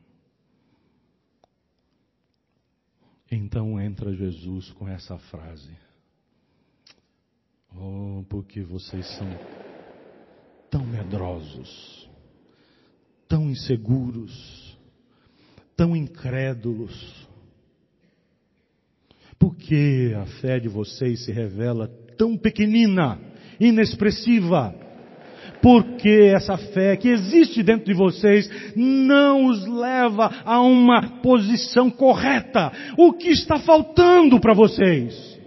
[3.30, 5.74] Então entra Jesus com essa frase.
[7.74, 9.28] Oh, porque vocês são
[10.68, 12.06] tão medrosos,
[13.26, 14.78] tão inseguros,
[15.74, 17.26] tão incrédulos.
[19.38, 21.88] Por que a fé de vocês se revela
[22.20, 23.18] tão pequenina,
[23.58, 24.74] inexpressiva?
[25.62, 32.72] porque essa fé que existe dentro de vocês não os leva a uma posição correta.
[32.96, 35.38] O que está faltando para vocês?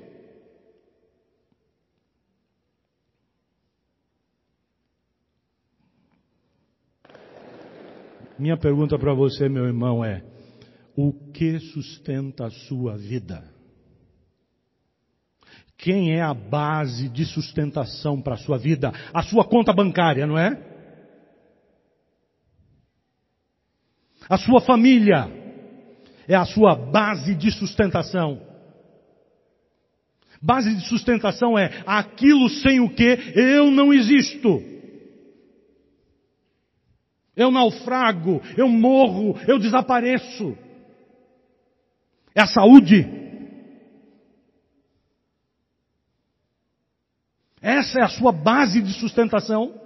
[8.37, 10.23] Minha pergunta para você, meu irmão, é:
[10.95, 13.52] o que sustenta a sua vida?
[15.83, 18.89] Quem é a base de sustentação para a sua vida?
[19.13, 20.57] A sua conta bancária, não é?
[24.29, 25.29] A sua família
[26.25, 28.41] é a sua base de sustentação.
[30.41, 34.63] Base de sustentação é aquilo sem o que eu não existo.
[37.35, 40.57] Eu naufrago, eu morro, eu desapareço.
[42.33, 43.22] É a saúde.
[47.83, 49.77] Essa é a sua base de sustentação?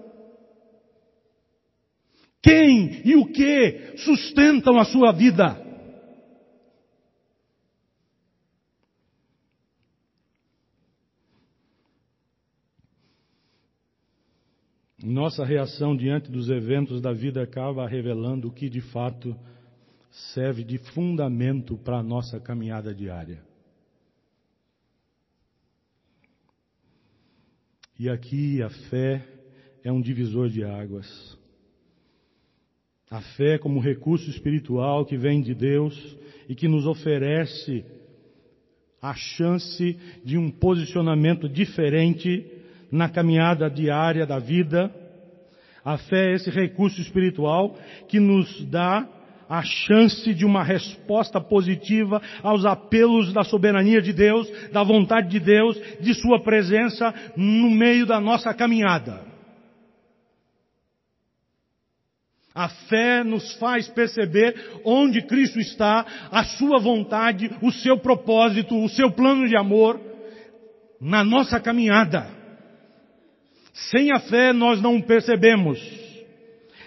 [2.43, 5.66] Quem e o que sustentam a sua vida?
[15.04, 19.36] Nossa reação diante dos eventos da vida acaba revelando o que de fato
[20.36, 23.47] serve de fundamento para a nossa caminhada diária.
[28.00, 29.26] E aqui a fé
[29.84, 31.38] é um divisor de águas.
[33.10, 36.18] A fé como recurso espiritual que vem de Deus
[36.48, 37.84] e que nos oferece
[39.02, 42.45] a chance de um posicionamento diferente
[42.91, 44.93] na caminhada diária da vida.
[45.84, 47.76] A fé é esse recurso espiritual
[48.08, 49.08] que nos dá
[49.50, 55.39] a chance de uma resposta positiva aos apelos da soberania de Deus, da vontade de
[55.39, 59.26] Deus, de Sua presença no meio da nossa caminhada.
[62.54, 68.89] A fé nos faz perceber onde Cristo está, a Sua vontade, o seu propósito, o
[68.89, 70.02] seu plano de amor
[71.00, 72.28] na nossa caminhada.
[73.91, 75.80] Sem a fé nós não percebemos.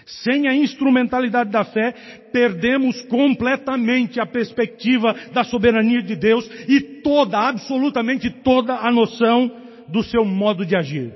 [0.05, 1.91] Sem a instrumentalidade da fé,
[2.31, 9.49] perdemos completamente a perspectiva da soberania de Deus e toda, absolutamente toda a noção
[9.87, 11.13] do seu modo de agir.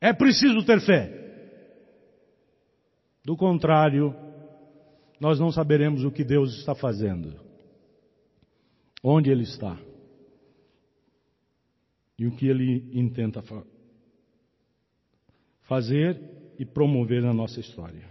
[0.00, 1.22] É preciso ter fé.
[3.24, 4.14] Do contrário,
[5.18, 7.40] nós não saberemos o que Deus está fazendo,
[9.02, 9.78] onde Ele está
[12.18, 13.64] e o que Ele intenta fa
[15.64, 16.20] fazer
[16.58, 18.08] e promover na nossa história.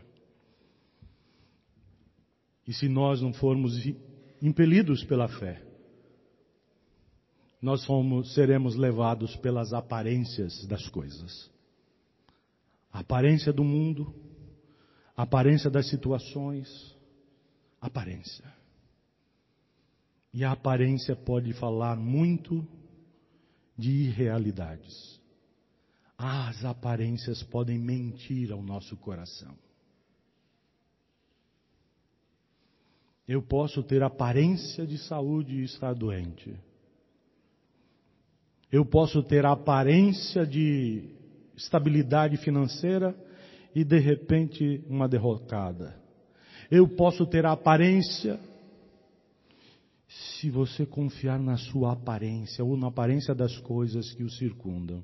[2.67, 3.73] E se nós não formos
[4.41, 5.61] impelidos pela fé,
[7.61, 11.49] nós somos, seremos levados pelas aparências das coisas.
[12.91, 14.13] A aparência do mundo,
[15.15, 16.95] a aparência das situações,
[17.79, 18.45] aparência.
[20.33, 22.67] E a aparência pode falar muito
[23.77, 25.22] de irrealidades.
[26.17, 29.55] As aparências podem mentir ao nosso coração.
[33.27, 36.53] Eu posso ter aparência de saúde e estar doente.
[38.71, 41.09] Eu posso ter aparência de
[41.55, 43.15] estabilidade financeira
[43.73, 45.95] e de repente uma derrocada.
[46.69, 48.39] Eu posso ter aparência
[50.07, 55.03] se você confiar na sua aparência ou na aparência das coisas que o circundam.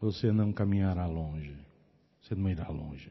[0.00, 1.56] Você não caminhará longe.
[2.22, 3.10] Você não irá longe.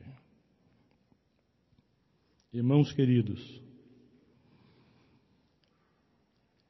[2.53, 3.61] Irmãos queridos,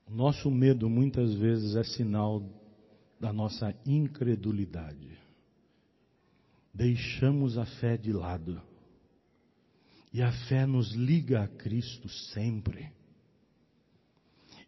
[0.10, 2.42] nosso medo muitas vezes é sinal
[3.20, 5.18] da nossa incredulidade.
[6.74, 8.62] Deixamos a fé de lado.
[10.12, 12.92] E a fé nos liga a Cristo sempre.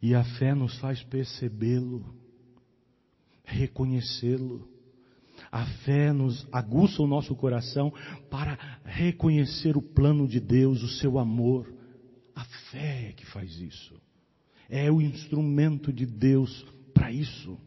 [0.02, 2.06] E a fé nos faz percebê-lo,
[3.44, 4.79] reconhecê-lo
[5.52, 7.92] a fé nos aguça o nosso coração
[8.30, 11.74] para reconhecer o plano de Deus, o seu amor.
[12.36, 14.00] A fé é que faz isso.
[14.70, 17.58] É o instrumento de Deus para isso.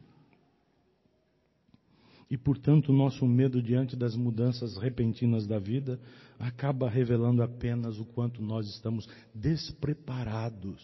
[2.31, 6.01] E portanto, nosso medo diante das mudanças repentinas da vida
[6.39, 10.81] acaba revelando apenas o quanto nós estamos despreparados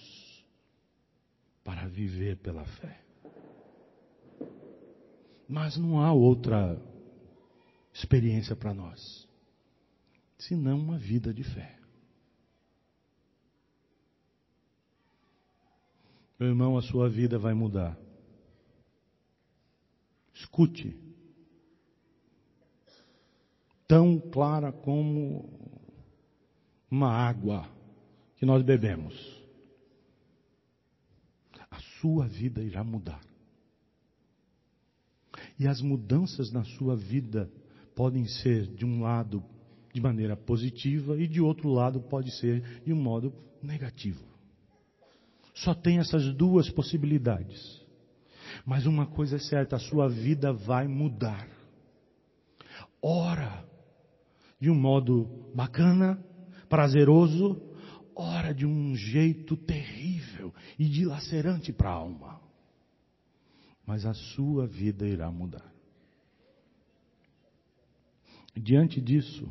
[1.64, 3.07] para viver pela fé.
[5.49, 6.78] Mas não há outra
[7.92, 9.26] experiência para nós,
[10.36, 11.78] senão uma vida de fé.
[16.38, 17.99] Meu irmão, a sua vida vai mudar.
[20.34, 20.96] Escute.
[23.88, 25.49] Tão clara como
[26.90, 27.68] uma água
[28.36, 29.14] que nós bebemos.
[31.70, 33.20] A sua vida irá mudar.
[35.59, 37.50] E as mudanças na sua vida
[37.94, 39.42] podem ser, de um lado,
[39.92, 44.22] de maneira positiva e de outro lado pode ser de um modo negativo.
[45.54, 47.84] Só tem essas duas possibilidades.
[48.64, 51.48] Mas uma coisa é certa, a sua vida vai mudar.
[53.02, 53.66] Ora
[54.61, 56.22] de um modo bacana,
[56.68, 57.61] prazeroso,
[58.14, 62.47] ora de um jeito terrível e dilacerante para a alma
[63.89, 65.72] mas a sua vida irá mudar.
[68.55, 69.51] Diante disso,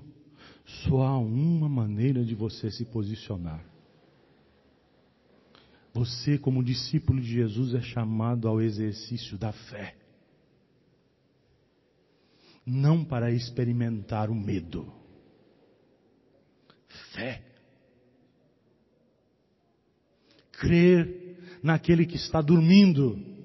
[0.63, 3.65] só há uma maneira de você se posicionar.
[5.91, 9.97] Você, como discípulo de Jesus, é chamado ao exercício da fé.
[12.63, 14.93] Não para experimentar o medo.
[17.15, 17.41] Fé.
[20.51, 23.36] Crer naquele que está dormindo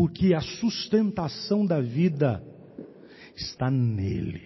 [0.00, 2.42] porque a sustentação da vida
[3.36, 4.40] está nele.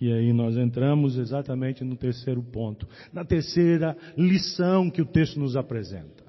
[0.00, 5.54] E aí nós entramos exatamente no terceiro ponto, na terceira lição que o texto nos
[5.54, 6.24] apresenta.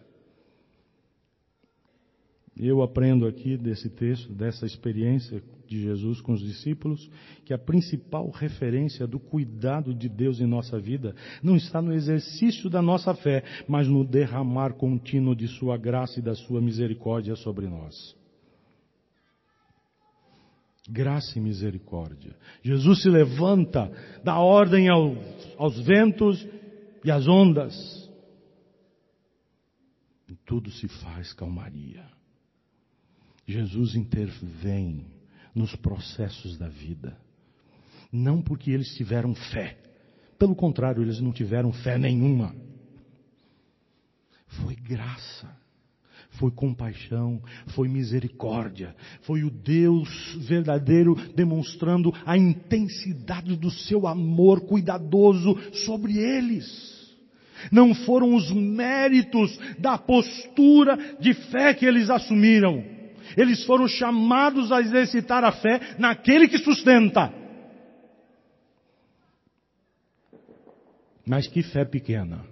[2.58, 7.10] Eu aprendo aqui desse texto, dessa experiência de Jesus com os discípulos,
[7.44, 12.70] que a principal referência do cuidado de Deus em nossa vida não está no exercício
[12.70, 17.68] da nossa fé, mas no derramar contínuo de Sua graça e da Sua misericórdia sobre
[17.68, 18.16] nós.
[20.88, 22.36] Graça e misericórdia.
[22.62, 23.92] Jesus se levanta,
[24.24, 25.18] dá ordem aos,
[25.58, 26.48] aos ventos
[27.04, 28.06] e às ondas.
[30.30, 32.06] E tudo se faz calmaria.
[33.48, 35.06] Jesus intervém
[35.56, 37.18] nos processos da vida.
[38.12, 39.78] Não porque eles tiveram fé.
[40.38, 42.54] Pelo contrário, eles não tiveram fé nenhuma.
[44.48, 45.50] Foi graça,
[46.32, 50.10] foi compaixão, foi misericórdia, foi o Deus
[50.48, 56.94] verdadeiro demonstrando a intensidade do seu amor cuidadoso sobre eles.
[57.72, 62.95] Não foram os méritos da postura de fé que eles assumiram
[63.38, 67.34] Eles foram chamados a exercitar a fé naquele que sustenta.
[71.26, 72.46] Mas que fé pequena.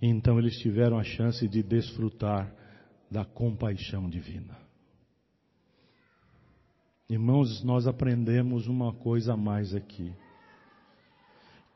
[0.00, 2.52] Então eles tiveram a chance de desfrutar
[3.08, 4.56] da compaixão divina.
[7.08, 10.12] Irmãos, nós aprendemos uma coisa a mais aqui.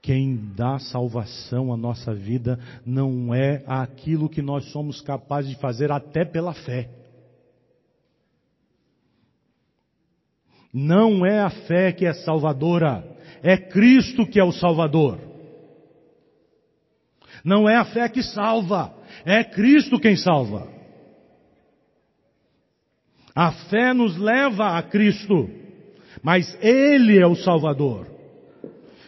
[0.07, 5.91] Quem dá salvação à nossa vida não é aquilo que nós somos capazes de fazer
[5.91, 6.89] até pela fé.
[10.73, 13.05] Não é a fé que é salvadora,
[13.43, 15.19] é Cristo que é o Salvador.
[17.45, 18.95] Não é a fé que salva,
[19.25, 20.69] é Cristo quem salva.
[23.35, 25.51] A fé nos leva a Cristo,
[26.23, 28.16] mas Ele é o Salvador.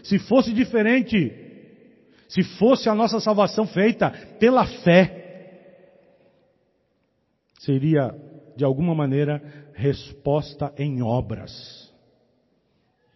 [0.03, 1.33] Se fosse diferente,
[2.29, 5.19] se fosse a nossa salvação feita pela fé,
[7.59, 8.15] seria
[8.57, 11.93] de alguma maneira resposta em obras.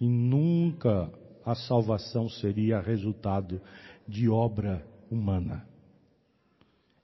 [0.00, 1.12] E nunca
[1.44, 3.60] a salvação seria resultado
[4.06, 5.66] de obra humana.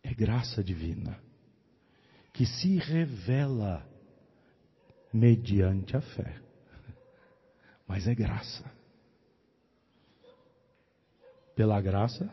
[0.02, 1.18] É graça divina
[2.32, 3.84] que se revela
[5.12, 6.36] mediante a fé.
[7.86, 8.77] Mas é graça.
[11.58, 12.32] Pela graça,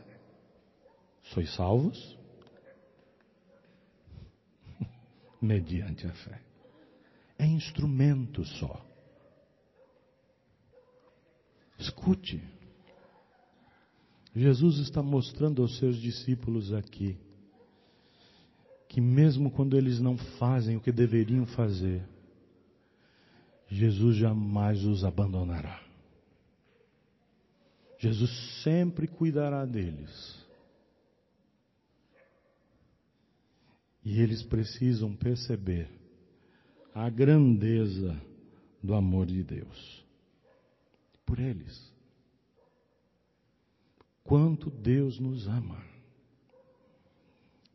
[1.24, 2.16] sois salvos
[5.42, 6.40] mediante a fé.
[7.40, 8.86] É instrumento só.
[11.80, 12.40] Escute.
[14.36, 17.18] Jesus está mostrando aos seus discípulos aqui
[18.88, 22.08] que mesmo quando eles não fazem o que deveriam fazer,
[23.70, 25.85] Jesus jamais os abandonará.
[28.06, 30.45] Jesus sempre cuidará deles.
[34.03, 35.89] E eles precisam perceber
[36.93, 38.16] a grandeza
[38.84, 40.06] do amor de Deus
[41.26, 41.91] por eles.
[44.24, 45.84] Quanto Deus nos ama.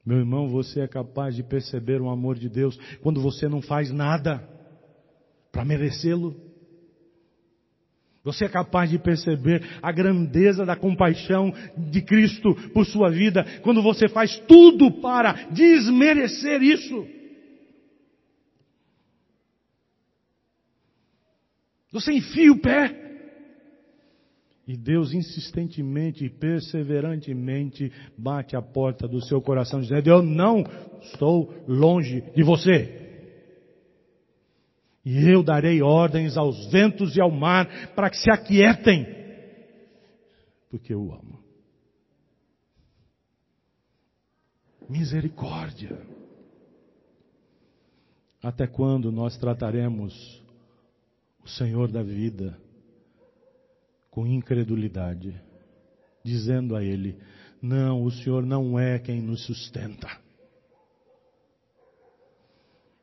[0.06, 3.90] Meu irmão, você é capaz de perceber o amor de Deus quando você não faz
[3.90, 4.48] nada
[5.50, 6.49] para merecê-lo.
[8.22, 13.82] Você é capaz de perceber a grandeza da compaixão de Cristo por sua vida quando
[13.82, 17.06] você faz tudo para desmerecer isso.
[21.90, 22.96] Você enfia o pé.
[24.68, 30.62] E Deus insistentemente e perseverantemente bate a porta do seu coração dizendo: Eu não
[31.02, 33.09] estou longe de você.
[35.04, 39.06] E eu darei ordens aos ventos e ao mar para que se aquietem,
[40.68, 41.40] porque eu amo.
[44.88, 46.00] Misericórdia.
[48.42, 50.42] Até quando nós trataremos
[51.44, 52.58] o Senhor da vida
[54.10, 55.40] com incredulidade,
[56.24, 57.18] dizendo a Ele:
[57.62, 60.08] Não, o Senhor não é quem nos sustenta.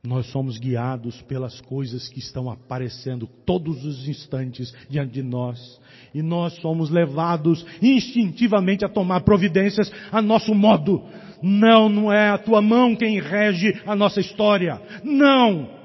[0.06, 5.80] Nós somos guiados pelas coisas que estão aparecendo todos os instantes diante de nós.
[6.14, 11.04] E nós somos levados instintivamente a tomar providências a nosso modo.
[11.41, 14.82] Não, não é a tua mão quem rege a nossa história.
[15.04, 15.78] Não!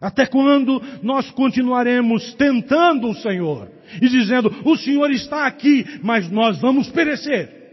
[0.00, 3.70] Até quando nós continuaremos tentando o Senhor
[4.02, 7.63] e dizendo, o Senhor está aqui, mas nós vamos perecer?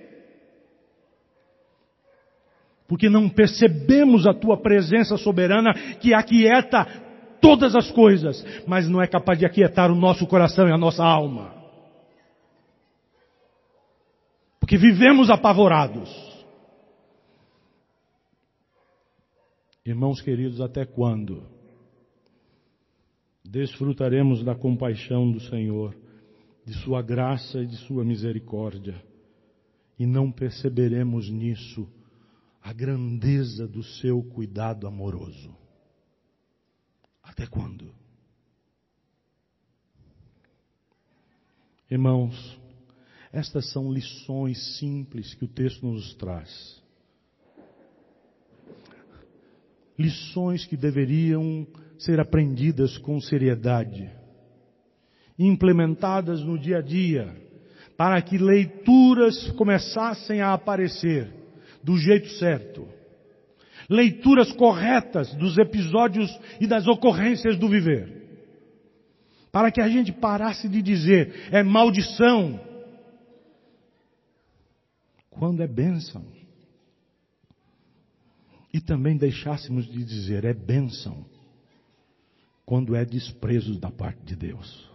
[2.91, 6.85] Porque não percebemos a tua presença soberana que aquieta
[7.41, 11.01] todas as coisas, mas não é capaz de aquietar o nosso coração e a nossa
[11.01, 11.55] alma.
[14.59, 16.09] Porque vivemos apavorados.
[19.85, 21.43] Irmãos queridos, até quando
[23.41, 25.95] desfrutaremos da compaixão do Senhor,
[26.65, 29.01] de Sua graça e de Sua misericórdia,
[29.97, 31.87] e não perceberemos nisso
[32.61, 35.55] a grandeza do seu cuidado amoroso.
[37.23, 37.91] Até quando?
[41.89, 42.59] Irmãos,
[43.33, 46.81] estas são lições simples que o texto nos traz.
[49.97, 54.09] Lições que deveriam ser aprendidas com seriedade,
[55.37, 57.35] implementadas no dia a dia,
[57.97, 61.40] para que leituras começassem a aparecer
[61.83, 62.87] do jeito certo.
[63.89, 66.29] Leituras corretas dos episódios
[66.59, 68.21] e das ocorrências do viver.
[69.51, 72.59] Para que a gente parasse de dizer é maldição
[75.29, 76.25] quando é bênção.
[78.73, 81.25] E também deixássemos de dizer é bênção
[82.65, 84.89] quando é desprezo da parte de Deus.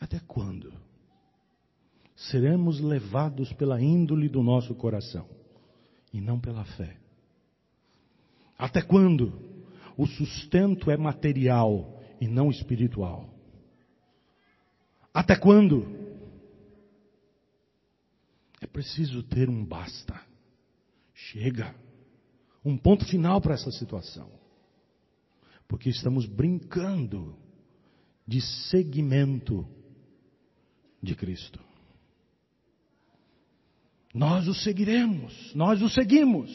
[0.00, 0.72] Até quando?
[2.28, 5.26] Seremos levados pela índole do nosso coração
[6.12, 6.98] e não pela fé.
[8.58, 9.32] Até quando
[9.96, 13.32] o sustento é material e não espiritual?
[15.14, 15.86] Até quando?
[18.60, 20.20] É preciso ter um basta.
[21.14, 21.74] Chega.
[22.62, 24.30] Um ponto final para essa situação.
[25.66, 27.34] Porque estamos brincando
[28.26, 29.66] de seguimento
[31.02, 31.69] de Cristo.
[34.12, 36.50] Nós o seguiremos, nós o seguimos,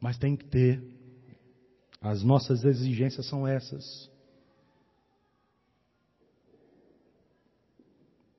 [0.00, 0.82] mas tem que ter,
[2.00, 4.10] as nossas exigências são essas.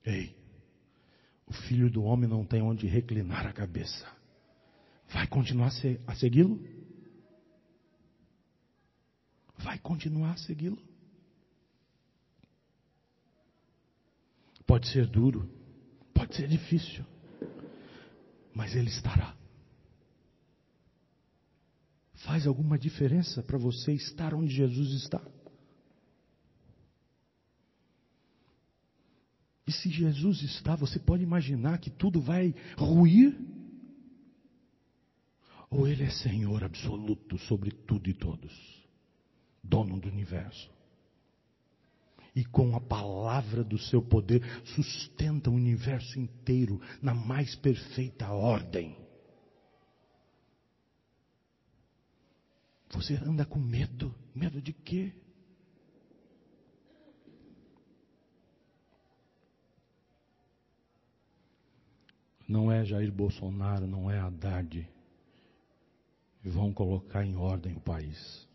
[0.03, 0.35] Ei,
[1.45, 4.07] o filho do homem não tem onde reclinar a cabeça.
[5.09, 5.71] Vai continuar
[6.07, 6.59] a segui-lo?
[9.57, 10.81] Vai continuar a segui-lo?
[14.65, 15.49] Pode ser duro,
[16.13, 17.05] pode ser difícil,
[18.57, 19.37] mas Ele estará.
[22.25, 25.21] Faz alguma diferença para você estar onde Jesus está?
[29.67, 33.37] E se Jesus está, você pode imaginar que tudo vai ruir?
[35.69, 38.51] Ou Ele é Senhor absoluto sobre tudo e todos,
[39.63, 40.76] dono do universo?
[42.37, 48.95] E com a palavra do seu poder sustenta o universo inteiro na mais perfeita ordem.
[52.91, 54.13] Você anda com medo?
[54.35, 55.11] Medo de quê?
[62.47, 64.87] Não é Jair Bolsonaro, não é Haddad.
[66.43, 68.46] Vão colocar em ordem o país.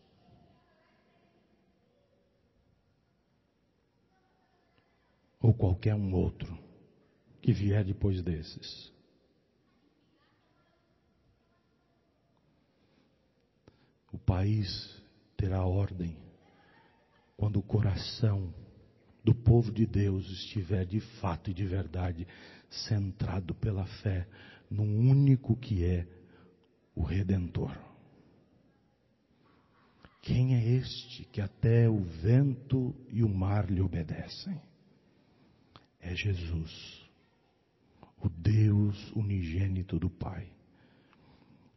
[5.43, 6.57] Ou qualquer um outro
[7.41, 8.93] que vier depois desses.
[14.13, 15.03] O país
[15.35, 16.15] terá ordem
[17.35, 18.53] quando o coração
[19.21, 22.25] do povo de Deus estiver de fato e de verdade
[22.69, 24.25] centrado pela fé
[24.69, 26.07] no único que é
[26.95, 27.77] o Redentor.
[30.21, 34.57] Quem é este que até o vento e o mar lhe obedecem?
[36.03, 37.01] É Jesus,
[38.21, 40.51] o Deus unigênito do Pai,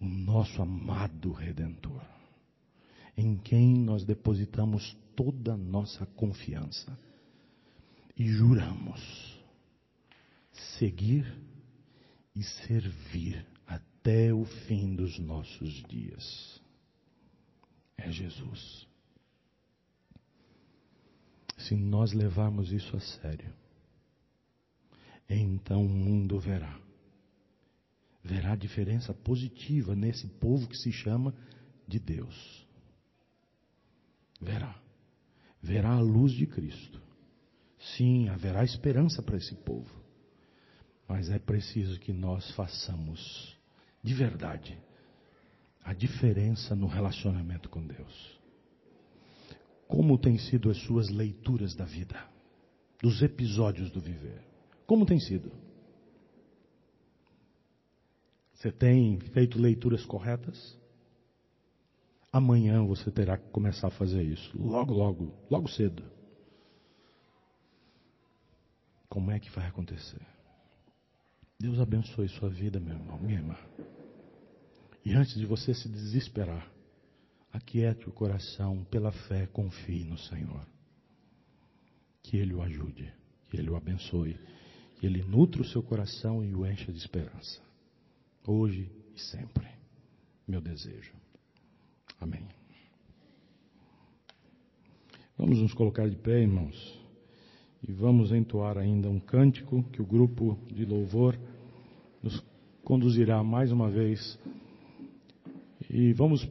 [0.01, 2.05] o nosso amado Redentor,
[3.17, 6.99] em quem nós depositamos toda a nossa confiança
[8.17, 9.41] e juramos
[10.79, 11.25] seguir
[12.35, 16.61] e servir até o fim dos nossos dias.
[17.97, 18.87] É Jesus.
[21.59, 23.55] Se nós levarmos isso a sério,
[25.35, 26.79] então o mundo verá.
[28.23, 31.35] Verá diferença positiva nesse povo que se chama
[31.87, 32.67] de Deus.
[34.41, 34.81] Verá.
[35.63, 37.01] Verá a luz de Cristo.
[37.97, 39.91] Sim, haverá esperança para esse povo.
[41.09, 43.57] Mas é preciso que nós façamos,
[44.03, 44.77] de verdade,
[45.85, 48.41] a diferença no relacionamento com Deus.
[49.87, 52.29] Como têm sido as suas leituras da vida,
[53.01, 54.56] dos episódios do viver?
[54.87, 55.51] Como tem sido?
[58.55, 60.79] Você tem feito leituras corretas?
[62.33, 64.57] Amanhã você terá que começar a fazer isso.
[64.57, 66.03] Logo, logo, logo cedo.
[69.09, 70.21] Como é que vai acontecer?
[71.59, 73.57] Deus abençoe sua vida, meu irmão, minha irmã.
[75.05, 76.71] E antes de você se desesperar,
[77.53, 80.67] aquiete o coração, pela fé, confie no Senhor.
[82.23, 83.13] Que Ele o ajude,
[83.49, 84.39] que Ele o abençoe
[85.03, 87.61] Ele nutra o seu coração e o encha de esperança.
[88.47, 89.67] Hoje e sempre.
[90.47, 91.13] Meu desejo.
[92.21, 92.47] Amém.
[95.37, 96.99] Vamos nos colocar de pé, irmãos,
[97.87, 101.39] e vamos entoar ainda um cântico que o grupo de louvor
[102.23, 102.43] nos
[102.83, 104.39] conduzirá mais uma vez.
[105.91, 106.49] E vamos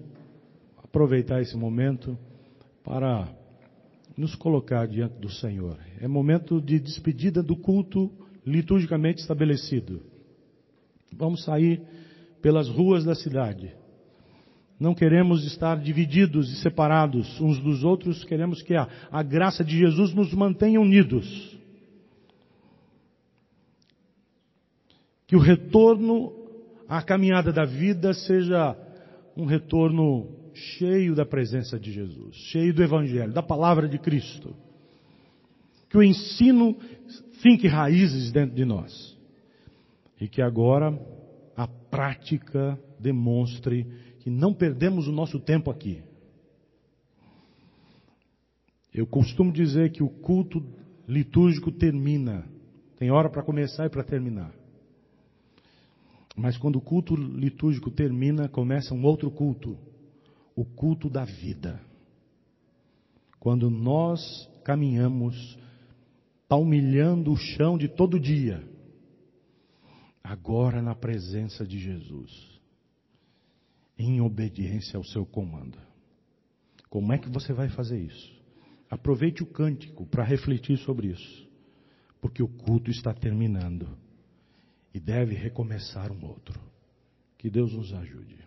[0.83, 2.17] aproveitar esse momento
[2.83, 3.27] para
[4.15, 5.79] nos colocar diante do Senhor.
[5.99, 8.11] É momento de despedida do culto
[8.45, 10.01] liturgicamente estabelecido.
[11.13, 11.81] Vamos sair
[12.41, 13.73] pelas ruas da cidade.
[14.79, 19.77] Não queremos estar divididos e separados uns dos outros, queremos que a, a graça de
[19.77, 21.57] Jesus nos mantenha unidos.
[25.25, 26.33] Que o retorno
[26.87, 28.77] à caminhada da vida seja
[29.35, 34.55] um retorno cheio da presença de Jesus, cheio do Evangelho, da palavra de Cristo.
[35.89, 36.77] Que o ensino
[37.45, 39.15] finque raízes dentro de nós.
[40.19, 40.97] E que agora
[41.55, 43.85] a prática demonstre
[44.21, 46.01] que não perdemos o nosso tempo aqui.
[48.91, 50.65] Eu costumo dizer que o culto
[51.07, 52.47] litúrgico termina.
[52.97, 54.51] Tem hora para começar e para terminar.
[56.35, 59.77] Mas quando o culto litúrgico termina, começa um outro culto
[60.55, 61.81] o culto da vida.
[63.39, 65.59] Quando nós caminhamos
[66.47, 68.63] palmilhando o chão de todo dia,
[70.23, 72.59] agora na presença de Jesus,
[73.97, 75.77] em obediência ao seu comando.
[76.89, 78.33] Como é que você vai fazer isso?
[78.89, 81.47] Aproveite o cântico para refletir sobre isso,
[82.21, 83.97] porque o culto está terminando
[84.93, 86.59] e deve recomeçar um outro.
[87.37, 88.44] Que Deus nos ajude.